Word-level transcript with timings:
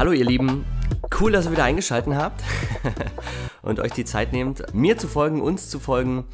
Hallo 0.00 0.12
ihr 0.12 0.24
Lieben, 0.24 0.64
cool, 1.20 1.30
dass 1.30 1.44
ihr 1.44 1.52
wieder 1.52 1.64
eingeschaltet 1.64 2.14
habt 2.14 2.42
und 3.62 3.80
euch 3.80 3.92
die 3.92 4.06
Zeit 4.06 4.32
nehmt, 4.32 4.62
mir 4.72 4.96
zu 4.96 5.08
folgen, 5.08 5.42
uns 5.42 5.68
zu 5.68 5.78
folgen. 5.78 6.24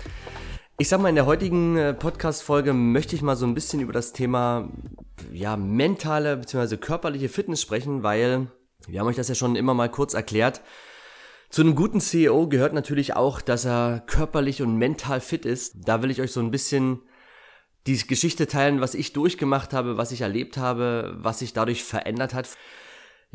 Ich 0.78 0.88
sag 0.88 1.00
mal, 1.00 1.08
in 1.08 1.16
der 1.16 1.26
heutigen 1.26 1.76
äh, 1.76 1.92
Podcast-Folge 1.92 2.72
möchte 2.72 3.16
ich 3.16 3.22
mal 3.22 3.34
so 3.34 3.44
ein 3.44 3.54
bisschen 3.54 3.80
über 3.80 3.92
das 3.92 4.12
Thema, 4.12 4.68
ja, 5.32 5.56
mentale 5.56 6.36
bzw. 6.36 6.76
körperliche 6.76 7.28
Fitness 7.28 7.60
sprechen, 7.60 8.04
weil 8.04 8.52
wir 8.86 9.00
haben 9.00 9.08
euch 9.08 9.16
das 9.16 9.26
ja 9.26 9.34
schon 9.34 9.56
immer 9.56 9.74
mal 9.74 9.90
kurz 9.90 10.14
erklärt. 10.14 10.60
Zu 11.50 11.62
einem 11.62 11.74
guten 11.74 12.00
CEO 12.00 12.46
gehört 12.46 12.72
natürlich 12.72 13.16
auch, 13.16 13.40
dass 13.40 13.64
er 13.64 14.04
körperlich 14.06 14.62
und 14.62 14.76
mental 14.76 15.20
fit 15.20 15.44
ist. 15.44 15.88
Da 15.88 16.04
will 16.04 16.12
ich 16.12 16.20
euch 16.20 16.30
so 16.30 16.38
ein 16.38 16.52
bisschen 16.52 17.02
die 17.88 17.98
Geschichte 17.98 18.46
teilen, 18.46 18.80
was 18.80 18.94
ich 18.94 19.12
durchgemacht 19.12 19.72
habe, 19.72 19.96
was 19.96 20.12
ich 20.12 20.20
erlebt 20.20 20.56
habe, 20.56 21.16
was 21.18 21.40
sich 21.40 21.52
dadurch 21.52 21.82
verändert 21.82 22.32
hat. 22.32 22.48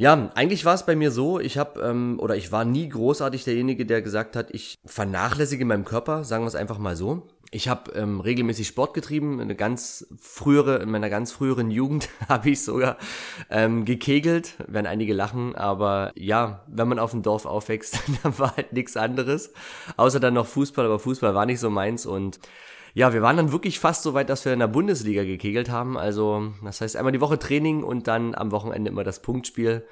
Ja, 0.02 0.31
eigentlich 0.33 0.66
war 0.66 0.73
es 0.73 0.83
bei 0.88 0.95
mir 0.95 1.11
so, 1.11 1.39
ich 1.39 1.59
habe 1.59 1.80
ähm, 1.80 2.17
oder 2.19 2.35
ich 2.35 2.52
war 2.52 2.66
nie 2.66 2.89
großartig 2.89 3.44
derjenige, 3.44 3.85
der 3.85 4.02
gesagt 4.02 4.35
hat, 4.35 4.49
ich 4.49 4.80
vernachlässige 4.83 5.63
meinen 5.63 5.85
Körper, 5.85 6.23
sagen 6.23 6.44
wir 6.44 6.47
es 6.47 6.55
einfach 6.55 6.80
mal 6.80 6.95
so. 6.95 7.27
Ich 7.52 7.67
habe 7.67 7.91
ähm, 7.91 8.19
regelmäßig 8.19 8.66
Sport 8.66 8.95
getrieben, 8.95 9.39
eine 9.39 9.55
ganz 9.55 10.07
frühere, 10.19 10.77
in 10.77 10.89
meiner 10.89 11.11
ganz 11.11 11.31
früheren 11.31 11.69
Jugend 11.69 12.09
habe 12.27 12.49
ich 12.49 12.63
sogar 12.63 12.97
ähm, 13.52 13.85
gekegelt, 13.85 14.55
werden 14.66 14.88
einige 14.88 15.13
lachen, 15.13 15.55
aber 15.55 16.13
ja, 16.16 16.66
wenn 16.67 16.88
man 16.88 16.97
auf 16.97 17.11
dem 17.11 17.22
Dorf 17.22 17.45
aufwächst, 17.45 17.99
dann 18.23 18.39
war 18.39 18.57
halt 18.57 18.73
nichts 18.73 18.97
anderes, 18.97 19.53
außer 19.97 20.19
dann 20.19 20.33
noch 20.33 20.47
Fußball, 20.47 20.83
aber 20.83 20.97
Fußball 20.97 21.35
war 21.35 21.45
nicht 21.45 21.59
so 21.59 21.69
meins 21.69 22.07
und 22.07 22.39
ja, 22.94 23.14
wir 23.14 23.22
waren 23.22 23.38
dann 23.38 23.52
wirklich 23.52 23.80
fast 23.80 24.03
so 24.03 24.14
weit, 24.14 24.30
dass 24.30 24.45
wir 24.45 24.53
in 24.53 24.59
der 24.59 24.67
Bundesliga 24.67 25.23
gekegelt 25.23 25.70
haben. 25.70 25.97
Also, 25.97 26.53
das 26.64 26.81
heißt 26.81 26.97
einmal 26.97 27.14
die 27.14 27.22
Woche 27.22 27.39
Training 27.39 27.84
und 27.84 28.08
dann 28.08 28.36
am 28.36 28.52
Wochenende 28.52 28.89
immer 28.89 29.03
das 29.03 29.22
Punktspiel. 29.22 29.86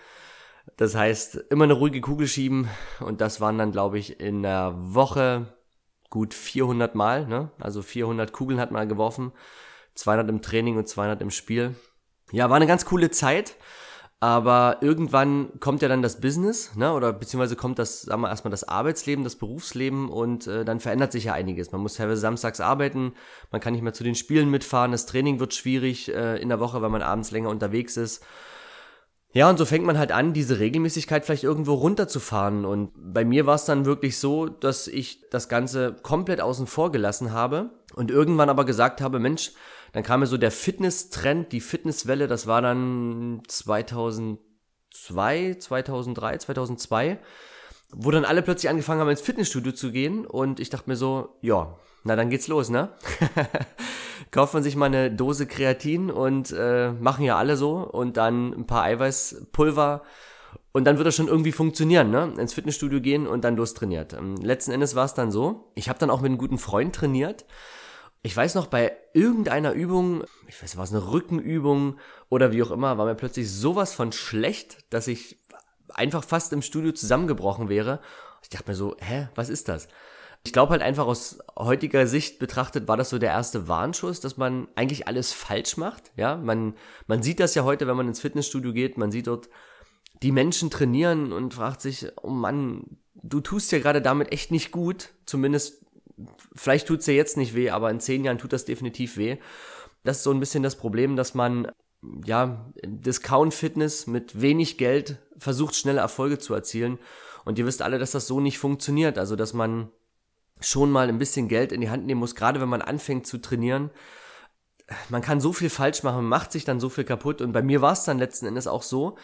Das 0.78 0.96
heißt, 0.96 1.36
immer 1.50 1.64
eine 1.64 1.74
ruhige 1.74 2.02
Kugel 2.02 2.28
schieben 2.28 2.70
und 3.00 3.22
das 3.22 3.42
waren 3.42 3.58
dann, 3.58 3.72
glaube 3.72 3.98
ich, 3.98 4.20
in 4.20 4.44
der 4.44 4.74
Woche 4.78 5.48
gut 6.10 6.34
400 6.34 6.96
Mal. 6.96 7.26
Ne? 7.28 7.52
Also 7.60 7.82
400 7.82 8.34
Kugeln 8.34 8.60
hat 8.60 8.72
man 8.72 8.90
geworfen, 8.90 9.32
200 9.96 10.30
im 10.30 10.42
Training 10.42 10.78
und 10.78 10.88
200 10.88 11.22
im 11.22 11.32
Spiel. 11.32 11.76
Ja, 12.32 12.50
war 12.50 12.58
eine 12.58 12.68
ganz 12.68 12.86
coole 12.86 13.10
Zeit. 13.12 13.56
Aber 14.22 14.80
irgendwann 14.82 15.50
kommt 15.62 15.82
ja 15.82 15.88
dann 15.88 16.02
das 16.02 16.20
Business, 16.20 16.76
ne, 16.76 16.92
oder 16.94 17.14
beziehungsweise 17.14 17.56
kommt 17.56 17.80
das, 17.80 18.02
sagen 18.02 18.22
wir 18.22 18.28
erstmal 18.28 18.52
das 18.52 18.66
Arbeitsleben, 18.66 19.24
das 19.24 19.38
Berufsleben 19.38 20.10
und 20.10 20.46
äh, 20.46 20.66
dann 20.66 20.82
verändert 20.82 21.14
sich 21.14 21.26
ja 21.26 21.34
einiges. 21.34 21.72
Man 21.72 21.80
muss 21.80 21.94
teilweise 21.94 22.20
samstags 22.20 22.60
arbeiten, 22.60 23.14
man 23.50 23.62
kann 23.62 23.72
nicht 23.72 23.82
mehr 23.82 23.94
zu 23.94 24.04
den 24.04 24.16
Spielen 24.16 24.50
mitfahren, 24.50 24.92
das 24.92 25.06
Training 25.06 25.40
wird 25.40 25.54
schwierig 25.54 26.14
äh, 26.14 26.36
in 26.36 26.50
der 26.50 26.60
Woche, 26.60 26.82
weil 26.82 26.90
man 26.90 27.02
abends 27.02 27.32
länger 27.32 27.50
unterwegs 27.50 27.96
ist. 27.96 28.22
Ja, 29.32 29.48
und 29.50 29.58
so 29.58 29.66
fängt 29.66 29.86
man 29.86 29.98
halt 29.98 30.12
an, 30.12 30.34
diese 30.34 30.60
Regelmäßigkeit 30.60 31.24
vielleicht 31.24 31.44
irgendwo 31.44 31.76
runterzufahren. 31.76 32.66
Und 32.66 32.92
bei 32.96 33.24
mir 33.24 33.46
war 33.46 33.56
es 33.56 33.66
dann 33.66 33.86
wirklich 33.86 34.18
so, 34.18 34.48
dass 34.48 34.88
ich 34.88 35.30
das 35.30 35.48
Ganze 35.48 35.96
komplett 36.02 36.42
außen 36.42 36.66
vor 36.66 36.92
gelassen 36.92 37.32
habe 37.32 37.70
und 37.94 38.10
irgendwann 38.10 38.50
aber 38.50 38.66
gesagt 38.66 39.02
habe, 39.02 39.20
Mensch, 39.20 39.52
dann 39.92 40.04
kam 40.04 40.20
mir 40.20 40.28
so 40.28 40.38
der 40.38 40.52
Fitness-Trend, 40.52 41.52
die 41.52 41.62
Fitnesswelle, 41.62 42.28
das 42.28 42.48
war 42.48 42.62
dann 42.62 43.42
2002, 43.48 45.56
2003, 45.60 46.38
2002, 46.38 47.20
wo 47.92 48.12
dann 48.12 48.26
alle 48.26 48.42
plötzlich 48.42 48.70
angefangen 48.70 49.02
haben, 49.02 49.10
ins 49.10 49.22
Fitnessstudio 49.22 49.72
zu 49.72 49.92
gehen 49.92 50.26
und 50.26 50.60
ich 50.60 50.70
dachte 50.70 50.90
mir 50.90 50.96
so, 50.96 51.38
ja, 51.42 51.76
na 52.04 52.16
dann 52.16 52.30
geht's 52.30 52.48
los, 52.48 52.70
ne? 52.70 52.90
Kauft 54.32 54.54
man 54.54 54.64
sich 54.64 54.76
mal 54.76 54.86
eine 54.86 55.12
Dose 55.12 55.48
Kreatin 55.48 56.12
und 56.12 56.52
äh, 56.52 56.92
machen 56.92 57.26
ja 57.26 57.38
alle 57.38 57.58
so 57.58 57.78
und 57.78 58.18
dann 58.18 58.54
ein 58.54 58.68
paar 58.68 58.84
Eiweißpulver 58.84 60.04
und 60.72 60.86
dann 60.86 60.98
wird 60.98 61.08
das 61.08 61.16
schon 61.16 61.28
irgendwie 61.28 61.52
funktionieren, 61.52 62.12
ne? 62.12 62.34
Ins 62.38 62.54
Fitnessstudio 62.54 63.02
gehen 63.02 63.26
und 63.26 63.44
dann 63.44 63.56
los 63.56 63.74
trainiert. 63.74 64.14
Ähm, 64.14 64.36
letzten 64.36 64.72
Endes 64.72 64.96
war 64.96 65.06
es 65.06 65.16
dann 65.16 65.32
so, 65.32 65.72
ich 65.74 65.90
habe 65.90 65.98
dann 65.98 66.12
auch 66.12 66.22
mit 66.22 66.30
einem 66.30 66.38
guten 66.38 66.60
Freund 66.60 66.94
trainiert 66.94 67.46
ich 68.22 68.36
weiß 68.36 68.56
noch, 68.56 68.68
bei 68.68 68.92
irgendeiner 69.14 69.72
Übung, 69.72 70.24
ich 70.48 70.62
weiß, 70.62 70.76
war 70.78 70.84
es 70.84 70.92
eine 70.92 71.12
Rückenübung 71.12 71.98
oder 72.28 72.52
wie 72.52 72.62
auch 72.64 72.72
immer, 72.72 72.98
war 72.98 73.06
mir 73.06 73.16
plötzlich 73.16 73.50
sowas 73.52 73.94
von 73.94 74.12
schlecht, 74.12 74.86
dass 74.90 75.08
ich 75.08 75.40
einfach 75.90 76.24
fast 76.24 76.52
im 76.52 76.62
Studio 76.62 76.92
zusammengebrochen 76.92 77.70
wäre. 77.70 78.02
Ich 78.44 78.50
dachte 78.50 78.70
mir 78.70 78.76
so, 78.76 78.96
hä, 79.00 79.30
was 79.36 79.50
ist 79.50 79.70
das? 79.70 79.88
Ich 80.46 80.54
glaube 80.54 80.72
halt 80.72 80.82
einfach 80.82 81.06
aus 81.06 81.40
heutiger 81.58 82.08
Sicht 82.08 82.40
betrachtet 82.40 82.88
war 82.88 82.96
das 82.96 83.10
so 83.10 83.20
der 83.20 83.32
erste 83.32 83.68
Warnschuss, 83.68 84.22
dass 84.22 84.38
man 84.38 84.68
eigentlich 84.76 85.08
alles 85.08 85.34
falsch 85.34 85.78
macht. 85.78 86.12
Ja, 86.16 86.38
man, 86.38 86.76
man 87.08 87.24
sieht 87.24 87.40
das 87.40 87.56
ja 87.56 87.64
heute, 87.64 87.88
wenn 87.88 87.98
man 87.98 88.08
ins 88.08 88.22
Fitnessstudio 88.22 88.72
geht, 88.72 88.98
man 88.98 89.12
sieht 89.12 89.28
dort 89.28 89.50
die 90.22 90.32
Menschen 90.32 90.70
trainieren 90.70 91.32
und 91.32 91.54
fragt 91.54 91.82
sich, 91.82 92.08
oh 92.22 92.30
Mann, 92.30 92.98
du 93.16 93.42
tust 93.42 93.72
ja 93.72 93.80
gerade 93.80 94.02
damit 94.02 94.32
echt 94.32 94.52
nicht 94.52 94.72
gut, 94.72 95.10
zumindest 95.26 95.86
vielleicht 96.56 96.88
tut's 96.88 97.08
ja 97.08 97.14
jetzt 97.14 97.38
nicht 97.38 97.56
weh, 97.56 97.70
aber 97.70 97.90
in 97.90 98.00
zehn 98.00 98.24
Jahren 98.24 98.38
tut 98.38 98.54
das 98.54 98.66
definitiv 98.66 99.18
weh. 99.18 99.38
Das 100.04 100.18
ist 100.18 100.24
so 100.24 100.32
ein 100.32 100.40
bisschen 100.40 100.64
das 100.64 100.76
Problem, 100.76 101.16
dass 101.16 101.34
man 101.34 101.72
ja 102.26 102.72
Discount-Fitness 102.84 104.08
mit 104.08 104.42
wenig 104.42 104.78
Geld 104.78 105.20
versucht, 105.38 105.76
schnelle 105.76 106.00
Erfolge 106.00 106.40
zu 106.40 106.54
erzielen. 106.54 106.98
Und 107.46 107.60
ihr 107.60 107.66
wisst 107.66 107.82
alle, 107.82 108.00
dass 108.00 108.12
das 108.12 108.28
so 108.28 108.40
nicht 108.40 108.60
funktioniert. 108.60 109.18
Also, 109.18 109.36
dass 109.36 109.54
man 109.54 109.90
schon 110.60 110.92
mal 110.92 111.08
ein 111.08 111.20
bisschen 111.20 111.48
Geld 111.48 111.72
in 111.72 111.82
die 111.82 111.90
Hand 111.90 112.06
nehmen 112.06 112.20
muss, 112.20 112.36
gerade 112.36 112.60
wenn 112.60 112.70
man 112.70 112.82
anfängt 112.82 113.26
zu 113.26 113.38
trainieren. 113.38 113.92
Man 115.10 115.22
kann 115.22 115.40
so 115.40 115.54
viel 115.54 115.70
falsch 115.70 116.04
machen, 116.04 116.26
macht 116.26 116.52
sich 116.52 116.66
dann 116.66 116.80
so 116.80 116.90
viel 116.90 117.04
kaputt. 117.04 117.42
Und 117.42 117.52
bei 117.52 117.62
mir 117.62 117.82
war 117.82 117.94
es 117.94 118.04
dann 118.04 118.20
letzten 118.20 118.46
Endes 118.46 118.68
auch 118.68 118.84
so. 118.84 119.18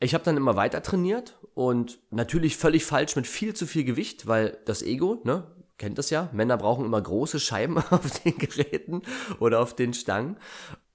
Ich 0.00 0.14
habe 0.14 0.24
dann 0.24 0.36
immer 0.36 0.56
weiter 0.56 0.82
trainiert 0.82 1.38
und 1.54 2.00
natürlich 2.10 2.56
völlig 2.56 2.84
falsch 2.84 3.16
mit 3.16 3.26
viel 3.26 3.54
zu 3.54 3.66
viel 3.66 3.84
Gewicht, 3.84 4.26
weil 4.28 4.58
das 4.64 4.82
Ego, 4.82 5.20
ne, 5.24 5.50
kennt 5.78 5.98
das 5.98 6.10
ja, 6.10 6.28
Männer 6.32 6.56
brauchen 6.56 6.84
immer 6.84 7.00
große 7.00 7.40
Scheiben 7.40 7.78
auf 7.90 8.20
den 8.20 8.36
Geräten 8.36 9.02
oder 9.40 9.60
auf 9.60 9.74
den 9.74 9.94
Stangen. 9.94 10.36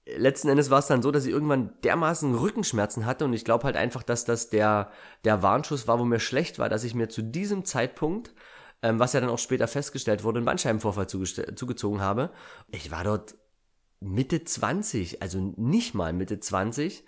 Letzten 0.06 0.48
Endes 0.48 0.68
war 0.70 0.80
es 0.80 0.86
dann 0.86 1.00
so, 1.00 1.10
dass 1.10 1.24
ich 1.24 1.32
irgendwann 1.32 1.72
dermaßen 1.82 2.34
Rückenschmerzen 2.34 3.06
hatte 3.06 3.24
und 3.24 3.32
ich 3.32 3.44
glaube 3.44 3.64
halt 3.64 3.76
einfach, 3.76 4.02
dass 4.02 4.26
das 4.26 4.50
der, 4.50 4.90
der 5.24 5.42
Warnschuss 5.42 5.88
war, 5.88 5.98
wo 5.98 6.04
mir 6.04 6.20
schlecht 6.20 6.58
war, 6.58 6.68
dass 6.68 6.84
ich 6.84 6.94
mir 6.94 7.08
zu 7.08 7.22
diesem 7.22 7.64
Zeitpunkt, 7.64 8.34
ähm, 8.82 8.98
was 8.98 9.14
ja 9.14 9.20
dann 9.20 9.30
auch 9.30 9.38
später 9.38 9.66
festgestellt 9.66 10.22
wurde, 10.22 10.38
einen 10.38 10.46
Bandscheibenvorfall 10.46 11.06
zugezogen 11.06 12.02
habe. 12.02 12.30
Ich 12.70 12.90
war 12.90 13.02
dort 13.02 13.34
Mitte 14.00 14.44
20, 14.44 15.22
also 15.22 15.54
nicht 15.56 15.94
mal 15.94 16.12
Mitte 16.12 16.38
20 16.38 17.04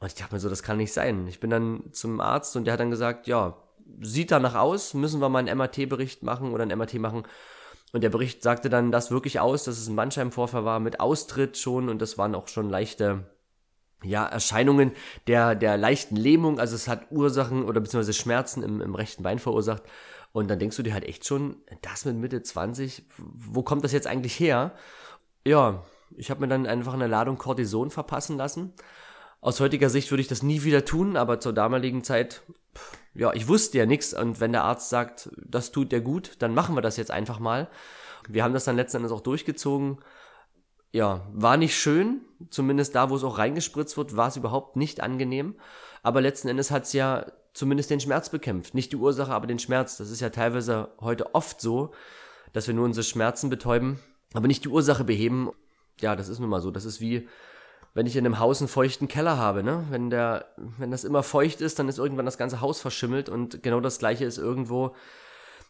und 0.00 0.08
ich 0.08 0.14
dachte 0.14 0.34
mir 0.34 0.40
so, 0.40 0.48
das 0.48 0.64
kann 0.64 0.78
nicht 0.78 0.92
sein. 0.92 1.28
Ich 1.28 1.38
bin 1.38 1.50
dann 1.50 1.92
zum 1.92 2.20
Arzt 2.20 2.56
und 2.56 2.64
der 2.64 2.72
hat 2.72 2.80
dann 2.80 2.90
gesagt, 2.90 3.28
ja, 3.28 3.62
sieht 4.00 4.30
danach 4.30 4.54
aus, 4.54 4.94
müssen 4.94 5.20
wir 5.20 5.28
mal 5.28 5.40
einen 5.40 5.56
MRT-Bericht 5.56 6.22
machen 6.22 6.52
oder 6.52 6.62
einen 6.62 6.78
MRT 6.78 6.94
machen. 6.94 7.24
Und 7.92 8.02
der 8.02 8.10
Bericht 8.10 8.42
sagte 8.42 8.70
dann 8.70 8.92
das 8.92 9.10
wirklich 9.10 9.40
aus, 9.40 9.64
dass 9.64 9.78
es 9.78 9.88
ein 9.88 9.96
Bandscheibenvorfall 9.96 10.64
war 10.64 10.80
mit 10.80 11.00
Austritt 11.00 11.56
schon 11.58 11.88
und 11.88 12.00
das 12.00 12.18
waren 12.18 12.34
auch 12.34 12.48
schon 12.48 12.70
leichte 12.70 13.24
ja, 14.02 14.26
Erscheinungen 14.26 14.92
der, 15.26 15.54
der 15.54 15.76
leichten 15.76 16.16
Lähmung, 16.16 16.58
also 16.58 16.74
es 16.74 16.88
hat 16.88 17.10
Ursachen 17.10 17.64
oder 17.64 17.80
beziehungsweise 17.80 18.14
Schmerzen 18.14 18.62
im, 18.62 18.80
im 18.80 18.94
rechten 18.94 19.22
Bein 19.22 19.38
verursacht. 19.38 19.82
Und 20.32 20.48
dann 20.48 20.58
denkst 20.58 20.76
du 20.76 20.82
dir 20.82 20.94
halt 20.94 21.04
echt 21.04 21.26
schon, 21.26 21.56
das 21.82 22.04
mit 22.04 22.16
Mitte 22.16 22.42
20, 22.42 23.04
wo 23.18 23.62
kommt 23.62 23.84
das 23.84 23.92
jetzt 23.92 24.06
eigentlich 24.06 24.38
her? 24.38 24.72
Ja, 25.44 25.82
ich 26.16 26.30
habe 26.30 26.40
mir 26.40 26.48
dann 26.48 26.66
einfach 26.66 26.94
eine 26.94 27.08
Ladung 27.08 27.36
Cortison 27.36 27.90
verpassen 27.90 28.36
lassen. 28.36 28.72
Aus 29.40 29.60
heutiger 29.60 29.88
Sicht 29.88 30.10
würde 30.10 30.20
ich 30.20 30.28
das 30.28 30.42
nie 30.42 30.64
wieder 30.64 30.84
tun, 30.84 31.16
aber 31.16 31.40
zur 31.40 31.52
damaligen 31.52 32.04
Zeit 32.04 32.42
ja, 33.14 33.32
ich 33.32 33.48
wusste 33.48 33.78
ja 33.78 33.86
nichts 33.86 34.14
und 34.14 34.40
wenn 34.40 34.52
der 34.52 34.64
Arzt 34.64 34.88
sagt, 34.88 35.30
das 35.36 35.72
tut 35.72 35.92
der 35.92 36.00
gut, 36.00 36.36
dann 36.38 36.54
machen 36.54 36.74
wir 36.76 36.82
das 36.82 36.96
jetzt 36.96 37.10
einfach 37.10 37.38
mal. 37.38 37.68
Wir 38.28 38.44
haben 38.44 38.54
das 38.54 38.64
dann 38.64 38.76
letzten 38.76 38.98
Endes 38.98 39.12
auch 39.12 39.20
durchgezogen. 39.20 39.98
Ja, 40.92 41.26
war 41.32 41.56
nicht 41.56 41.76
schön, 41.76 42.20
zumindest 42.50 42.94
da, 42.94 43.10
wo 43.10 43.16
es 43.16 43.24
auch 43.24 43.38
reingespritzt 43.38 43.96
wird, 43.96 44.16
war 44.16 44.28
es 44.28 44.36
überhaupt 44.36 44.76
nicht 44.76 45.00
angenehm. 45.00 45.56
Aber 46.02 46.20
letzten 46.20 46.48
Endes 46.48 46.70
hat 46.70 46.84
es 46.84 46.92
ja 46.92 47.26
zumindest 47.52 47.90
den 47.90 48.00
Schmerz 48.00 48.30
bekämpft. 48.30 48.74
Nicht 48.74 48.92
die 48.92 48.96
Ursache, 48.96 49.32
aber 49.32 49.46
den 49.46 49.58
Schmerz. 49.58 49.96
Das 49.96 50.10
ist 50.10 50.20
ja 50.20 50.30
teilweise 50.30 50.88
heute 51.00 51.34
oft 51.34 51.60
so, 51.60 51.92
dass 52.52 52.66
wir 52.66 52.74
nur 52.74 52.84
unsere 52.84 53.04
Schmerzen 53.04 53.50
betäuben, 53.50 54.00
aber 54.34 54.46
nicht 54.46 54.64
die 54.64 54.68
Ursache 54.68 55.04
beheben. 55.04 55.50
Ja, 56.00 56.16
das 56.16 56.28
ist 56.28 56.38
nun 56.38 56.48
mal 56.48 56.60
so. 56.60 56.70
Das 56.70 56.84
ist 56.84 57.00
wie 57.00 57.28
wenn 57.94 58.06
ich 58.06 58.16
in 58.16 58.24
einem 58.24 58.38
Haus 58.38 58.60
einen 58.60 58.68
feuchten 58.68 59.08
Keller 59.08 59.36
habe, 59.36 59.62
ne? 59.62 59.84
Wenn 59.90 60.10
der, 60.10 60.46
wenn 60.78 60.90
das 60.90 61.04
immer 61.04 61.22
feucht 61.22 61.60
ist, 61.60 61.78
dann 61.78 61.88
ist 61.88 61.98
irgendwann 61.98 62.26
das 62.26 62.38
ganze 62.38 62.60
Haus 62.60 62.80
verschimmelt 62.80 63.28
und 63.28 63.62
genau 63.62 63.80
das 63.80 63.98
gleiche 63.98 64.24
ist 64.24 64.38
irgendwo 64.38 64.94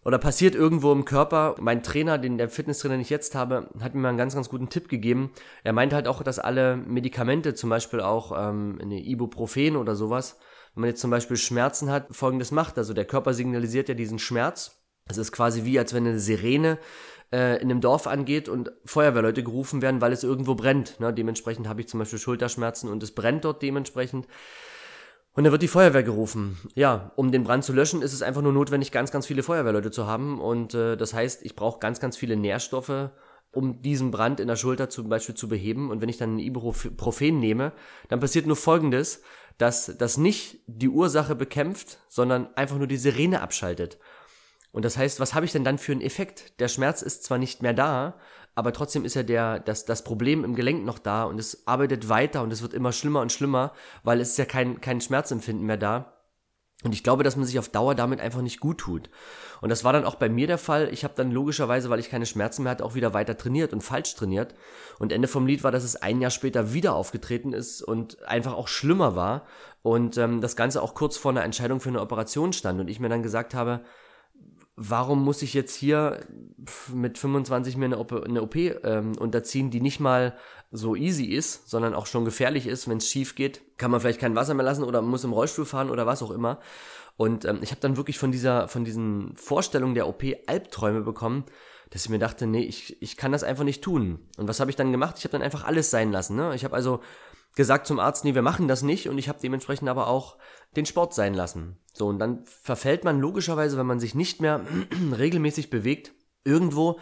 oder 0.05 0.19
passiert 0.19 0.55
irgendwo 0.55 0.93
im 0.93 1.05
Körper. 1.05 1.56
Mein 1.61 1.82
Trainer, 1.82 2.19
den 2.19 2.38
der 2.38 2.49
Fitnesstrainer, 2.49 2.94
den 2.94 3.02
ich 3.02 3.11
jetzt 3.11 3.34
habe, 3.34 3.69
hat 3.81 3.94
mir 3.94 4.00
mal 4.00 4.08
einen 4.08 4.19
ganz, 4.19 4.34
ganz 4.34 4.49
guten 4.49 4.70
Tipp 4.70 4.88
gegeben. 4.88 5.32
Er 5.62 5.72
meint 5.72 5.93
halt 5.93 6.08
auch, 6.08 6.22
dass 6.22 6.38
alle 6.38 6.76
Medikamente, 6.76 7.55
zum 7.55 7.70
Beispiel 7.70 8.00
auch 8.00 8.32
ähm, 8.37 8.78
eine 8.81 9.00
Ibuprofen 9.00 9.76
oder 9.76 9.94
sowas, 9.94 10.38
wenn 10.75 10.82
man 10.82 10.90
jetzt 10.90 11.00
zum 11.00 11.11
Beispiel 11.11 11.37
Schmerzen 11.37 11.90
hat, 11.90 12.06
folgendes 12.11 12.50
macht. 12.50 12.78
Also 12.78 12.94
der 12.94 13.05
Körper 13.05 13.34
signalisiert 13.34 13.88
ja 13.88 13.94
diesen 13.94 14.19
Schmerz. 14.19 14.82
Es 15.06 15.19
ist 15.19 15.32
quasi 15.32 15.64
wie, 15.64 15.78
als 15.78 15.93
wenn 15.93 16.06
eine 16.06 16.19
Sirene 16.19 16.78
äh, 17.32 17.56
in 17.56 17.70
einem 17.70 17.80
Dorf 17.80 18.06
angeht 18.06 18.48
und 18.48 18.72
Feuerwehrleute 18.84 19.42
gerufen 19.42 19.82
werden, 19.82 20.00
weil 20.00 20.12
es 20.12 20.24
irgendwo 20.24 20.54
brennt. 20.54 20.98
Ne? 21.00 21.12
Dementsprechend 21.12 21.68
habe 21.68 21.80
ich 21.80 21.88
zum 21.88 22.00
Beispiel 22.00 22.18
Schulterschmerzen 22.18 22.88
und 22.88 23.02
es 23.02 23.12
brennt 23.12 23.44
dort 23.44 23.62
dementsprechend. 23.62 24.26
Und 25.32 25.44
dann 25.44 25.52
wird 25.52 25.62
die 25.62 25.68
Feuerwehr 25.68 26.02
gerufen. 26.02 26.58
Ja, 26.74 27.12
um 27.14 27.30
den 27.30 27.44
Brand 27.44 27.64
zu 27.64 27.72
löschen, 27.72 28.02
ist 28.02 28.12
es 28.12 28.22
einfach 28.22 28.42
nur 28.42 28.52
notwendig, 28.52 28.90
ganz, 28.90 29.12
ganz 29.12 29.26
viele 29.26 29.44
Feuerwehrleute 29.44 29.92
zu 29.92 30.06
haben. 30.06 30.40
Und 30.40 30.74
äh, 30.74 30.96
das 30.96 31.14
heißt, 31.14 31.44
ich 31.44 31.54
brauche 31.54 31.78
ganz, 31.78 32.00
ganz 32.00 32.16
viele 32.16 32.36
Nährstoffe, 32.36 33.10
um 33.52 33.80
diesen 33.80 34.10
Brand 34.10 34.40
in 34.40 34.48
der 34.48 34.56
Schulter 34.56 34.90
zum 34.90 35.08
Beispiel 35.08 35.36
zu 35.36 35.48
beheben. 35.48 35.90
Und 35.90 36.00
wenn 36.00 36.08
ich 36.08 36.18
dann 36.18 36.36
ein 36.36 36.40
Ibuprofen 36.40 37.38
nehme, 37.38 37.72
dann 38.08 38.18
passiert 38.18 38.46
nur 38.46 38.56
Folgendes, 38.56 39.22
dass 39.56 39.96
das 39.98 40.16
nicht 40.16 40.62
die 40.66 40.88
Ursache 40.88 41.36
bekämpft, 41.36 41.98
sondern 42.08 42.48
einfach 42.56 42.78
nur 42.78 42.86
die 42.86 42.96
Sirene 42.96 43.40
abschaltet. 43.40 43.98
Und 44.72 44.84
das 44.84 44.96
heißt, 44.96 45.20
was 45.20 45.34
habe 45.34 45.46
ich 45.46 45.52
denn 45.52 45.64
dann 45.64 45.78
für 45.78 45.93
einen 45.93 46.00
Effekt? 46.00 46.61
Der 46.61 46.69
Schmerz 46.69 47.02
ist 47.02 47.25
zwar 47.25 47.38
nicht 47.38 47.62
mehr 47.62 47.72
da, 47.75 48.14
aber 48.55 48.72
trotzdem 48.72 49.05
ist 49.05 49.14
ja 49.14 49.22
der, 49.22 49.58
das, 49.58 49.84
das 49.84 50.05
Problem 50.05 50.44
im 50.44 50.55
Gelenk 50.55 50.84
noch 50.84 50.99
da 50.99 51.25
und 51.25 51.38
es 51.38 51.67
arbeitet 51.67 52.08
weiter 52.08 52.43
und 52.43 52.52
es 52.52 52.62
wird 52.62 52.75
immer 52.75 52.93
schlimmer 52.93 53.20
und 53.20 53.32
schlimmer, 53.32 53.72
weil 54.02 54.20
es 54.20 54.31
ist 54.31 54.38
ja 54.38 54.44
kein, 54.44 54.81
kein 54.81 55.00
Schmerzempfinden 55.00 55.67
mehr 55.67 55.76
da. 55.76 56.17
Und 56.82 56.94
ich 56.94 57.05
glaube, 57.05 57.25
dass 57.25 57.37
man 57.37 57.44
sich 57.44 57.58
auf 57.58 57.69
Dauer 57.69 57.94
damit 57.94 58.20
einfach 58.20 58.40
nicht 58.40 58.58
gut 58.58 58.78
tut. 58.78 59.11
Und 59.61 59.69
das 59.69 59.84
war 59.84 59.93
dann 59.93 60.06
auch 60.06 60.14
bei 60.14 60.31
mir 60.31 60.46
der 60.46 60.56
Fall. 60.56 60.88
Ich 60.93 61.05
habe 61.05 61.12
dann 61.14 61.31
logischerweise, 61.31 61.90
weil 61.90 62.00
ich 62.00 62.08
keine 62.08 62.25
Schmerzen 62.25 62.62
mehr 62.62 62.73
hatte, 62.73 62.84
auch 62.84 62.94
wieder 62.94 63.12
weiter 63.12 63.37
trainiert 63.37 63.75
und 63.75 63.82
falsch 63.82 64.14
trainiert. 64.14 64.55
Und 64.99 65.12
Ende 65.12 65.28
vom 65.28 65.46
Lied 65.46 65.62
war, 65.62 65.73
dass 65.73 65.84
es 65.84 65.96
ein 65.96 66.23
Jahr 66.23 66.31
später 66.31 66.73
wieder 66.73 66.94
aufgetreten 66.94 67.52
ist 67.52 67.82
und 67.82 68.23
einfach 68.23 68.55
auch 68.55 68.66
schlimmer 68.66 69.14
war. 69.14 69.46
Und 69.82 70.16
ähm, 70.16 70.40
das 70.40 70.56
Ganze 70.56 70.81
auch 70.81 70.94
kurz 70.94 71.19
vor 71.19 71.32
einer 71.32 71.44
Entscheidung 71.44 71.81
für 71.81 71.90
eine 71.90 72.00
Operation 72.00 72.55
stand. 72.55 72.81
Und 72.81 72.88
ich 72.88 72.99
mir 72.99 73.11
dann 73.11 73.23
gesagt 73.23 73.52
habe, 73.52 73.82
warum 74.82 75.22
muss 75.22 75.42
ich 75.42 75.52
jetzt 75.52 75.74
hier 75.74 76.20
mit 76.90 77.18
25 77.18 77.76
mir 77.76 77.84
eine 77.84 77.98
OP, 77.98 78.12
eine 78.12 78.40
OP 78.40 78.56
ähm, 78.56 79.12
unterziehen, 79.18 79.70
die 79.70 79.82
nicht 79.82 80.00
mal 80.00 80.34
so 80.70 80.96
easy 80.96 81.26
ist, 81.26 81.68
sondern 81.68 81.92
auch 81.92 82.06
schon 82.06 82.24
gefährlich 82.24 82.66
ist, 82.66 82.88
wenn 82.88 82.96
es 82.96 83.10
schief 83.10 83.34
geht, 83.34 83.60
kann 83.76 83.90
man 83.90 84.00
vielleicht 84.00 84.20
kein 84.20 84.34
Wasser 84.34 84.54
mehr 84.54 84.64
lassen 84.64 84.82
oder 84.82 85.02
muss 85.02 85.22
im 85.22 85.34
Rollstuhl 85.34 85.66
fahren 85.66 85.90
oder 85.90 86.06
was 86.06 86.22
auch 86.22 86.30
immer. 86.30 86.60
Und 87.18 87.44
ähm, 87.44 87.58
ich 87.60 87.72
habe 87.72 87.82
dann 87.82 87.98
wirklich 87.98 88.18
von 88.18 88.32
dieser, 88.32 88.68
von 88.68 88.86
diesen 88.86 89.36
Vorstellungen 89.36 89.94
der 89.94 90.08
OP 90.08 90.24
Albträume 90.46 91.02
bekommen, 91.02 91.44
dass 91.90 92.04
ich 92.04 92.08
mir 92.08 92.18
dachte, 92.18 92.46
nee, 92.46 92.62
ich, 92.62 93.02
ich 93.02 93.18
kann 93.18 93.32
das 93.32 93.44
einfach 93.44 93.64
nicht 93.64 93.84
tun. 93.84 94.20
Und 94.38 94.48
was 94.48 94.60
habe 94.60 94.70
ich 94.70 94.76
dann 94.76 94.92
gemacht? 94.92 95.16
Ich 95.18 95.24
habe 95.24 95.32
dann 95.32 95.42
einfach 95.42 95.64
alles 95.64 95.90
sein 95.90 96.10
lassen. 96.10 96.36
Ne? 96.36 96.54
Ich 96.54 96.64
habe 96.64 96.74
also 96.74 97.00
gesagt 97.54 97.86
zum 97.86 97.98
Arzt, 97.98 98.24
nee, 98.24 98.34
wir 98.34 98.40
machen 98.40 98.66
das 98.66 98.82
nicht 98.82 99.10
und 99.10 99.18
ich 99.18 99.28
habe 99.28 99.40
dementsprechend 99.42 99.90
aber 99.90 100.06
auch 100.06 100.38
den 100.76 100.87
Sport 100.87 101.14
sein 101.14 101.34
lassen. 101.34 101.78
So, 101.93 102.06
und 102.06 102.19
dann 102.19 102.44
verfällt 102.44 103.05
man 103.05 103.20
logischerweise, 103.20 103.76
wenn 103.76 103.87
man 103.87 104.00
sich 104.00 104.14
nicht 104.14 104.40
mehr 104.40 104.64
regelmäßig 105.19 105.70
bewegt, 105.70 106.12
irgendwo 106.44 106.99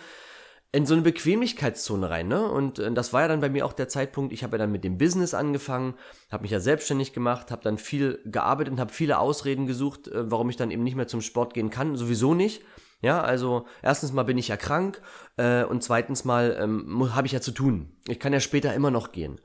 in 0.70 0.84
so 0.84 0.92
eine 0.92 1.02
Bequemlichkeitszone 1.02 2.10
rein, 2.10 2.28
ne? 2.28 2.46
Und 2.46 2.78
äh, 2.78 2.92
das 2.92 3.12
war 3.12 3.22
ja 3.22 3.28
dann 3.28 3.40
bei 3.40 3.48
mir 3.48 3.64
auch 3.64 3.72
der 3.72 3.88
Zeitpunkt, 3.88 4.32
ich 4.32 4.42
habe 4.42 4.56
ja 4.56 4.58
dann 4.58 4.72
mit 4.72 4.84
dem 4.84 4.98
Business 4.98 5.32
angefangen, 5.32 5.94
habe 6.30 6.42
mich 6.42 6.50
ja 6.50 6.60
selbstständig 6.60 7.14
gemacht, 7.14 7.50
habe 7.50 7.62
dann 7.62 7.78
viel 7.78 8.20
gearbeitet 8.26 8.72
und 8.72 8.80
habe 8.80 8.92
viele 8.92 9.18
Ausreden 9.18 9.66
gesucht, 9.66 10.08
äh, 10.08 10.30
warum 10.30 10.50
ich 10.50 10.56
dann 10.56 10.70
eben 10.70 10.84
nicht 10.84 10.96
mehr 10.96 11.08
zum 11.08 11.22
Sport 11.22 11.54
gehen 11.54 11.70
kann, 11.70 11.96
sowieso 11.96 12.34
nicht. 12.34 12.62
Ja, 13.00 13.22
also 13.22 13.66
erstens 13.80 14.12
mal 14.12 14.24
bin 14.24 14.38
ich 14.38 14.48
ja 14.48 14.56
krank 14.56 15.00
äh, 15.36 15.62
und 15.64 15.84
zweitens 15.84 16.24
mal 16.24 16.56
ähm, 16.60 17.14
habe 17.14 17.28
ich 17.28 17.32
ja 17.32 17.40
zu 17.40 17.52
tun. 17.52 17.96
Ich 18.08 18.18
kann 18.18 18.32
ja 18.32 18.40
später 18.40 18.74
immer 18.74 18.90
noch 18.90 19.12
gehen. 19.12 19.40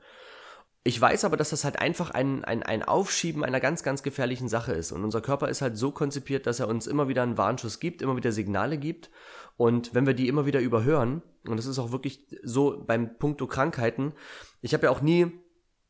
Ich 0.86 1.00
weiß 1.00 1.24
aber, 1.24 1.38
dass 1.38 1.48
das 1.48 1.64
halt 1.64 1.78
einfach 1.78 2.10
ein, 2.10 2.44
ein, 2.44 2.62
ein 2.62 2.82
Aufschieben 2.82 3.42
einer 3.42 3.58
ganz, 3.58 3.82
ganz 3.82 4.02
gefährlichen 4.02 4.48
Sache 4.48 4.72
ist. 4.72 4.92
Und 4.92 5.02
unser 5.02 5.22
Körper 5.22 5.48
ist 5.48 5.62
halt 5.62 5.78
so 5.78 5.90
konzipiert, 5.90 6.46
dass 6.46 6.60
er 6.60 6.68
uns 6.68 6.86
immer 6.86 7.08
wieder 7.08 7.22
einen 7.22 7.38
Warnschuss 7.38 7.80
gibt, 7.80 8.02
immer 8.02 8.16
wieder 8.16 8.32
Signale 8.32 8.76
gibt. 8.76 9.10
Und 9.56 9.94
wenn 9.94 10.06
wir 10.06 10.12
die 10.12 10.28
immer 10.28 10.44
wieder 10.44 10.60
überhören, 10.60 11.22
und 11.48 11.56
das 11.56 11.64
ist 11.64 11.78
auch 11.78 11.90
wirklich 11.90 12.26
so 12.42 12.84
beim 12.86 13.16
Punkto 13.16 13.46
Krankheiten, 13.46 14.12
ich 14.60 14.74
habe 14.74 14.84
ja 14.84 14.90
auch 14.90 15.00
nie 15.00 15.32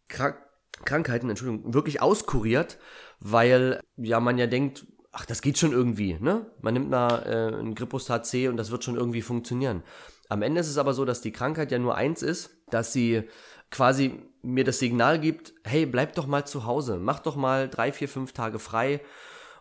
Krank 0.08 0.38
Krankheiten, 0.85 1.31
Entschuldigung, 1.31 1.73
wirklich 1.73 2.02
auskuriert, 2.02 2.79
weil 3.20 3.81
ja 3.96 4.19
man 4.19 4.38
ja 4.38 4.49
denkt, 4.49 4.87
ach, 5.12 5.25
das 5.25 5.41
geht 5.41 5.56
schon 5.56 5.73
irgendwie, 5.73 6.14
ne? 6.14 6.50
Man 6.61 6.75
nimmt 6.75 6.91
mal 6.91 7.23
äh, 7.23 7.61
ein 7.61 7.76
Gripostat 7.76 8.26
C 8.26 8.49
und 8.49 8.56
das 8.56 8.73
wird 8.73 8.82
schon 8.82 8.96
irgendwie 8.96 9.23
funktionieren. 9.23 9.85
Am 10.29 10.43
Ende 10.43 10.61
ist 10.61 10.69
es 10.69 10.79
aber 10.79 10.93
so, 10.93 11.05
dass 11.05 11.20
die 11.20 11.31
Krankheit 11.32 11.70
ja 11.70 11.79
nur 11.79 11.94
eins 11.94 12.23
ist, 12.23 12.58
dass 12.70 12.93
sie 12.93 13.23
quasi 13.70 14.20
mir 14.44 14.64
das 14.64 14.79
Signal 14.79 15.19
gibt, 15.19 15.55
hey, 15.64 15.87
bleib 15.87 16.14
doch 16.14 16.26
mal 16.26 16.46
zu 16.46 16.67
Hause, 16.67 16.99
mach 16.99 17.20
doch 17.20 17.37
mal 17.37 17.69
drei, 17.69 17.93
vier, 17.93 18.08
fünf 18.08 18.32
Tage 18.32 18.58
frei, 18.58 19.00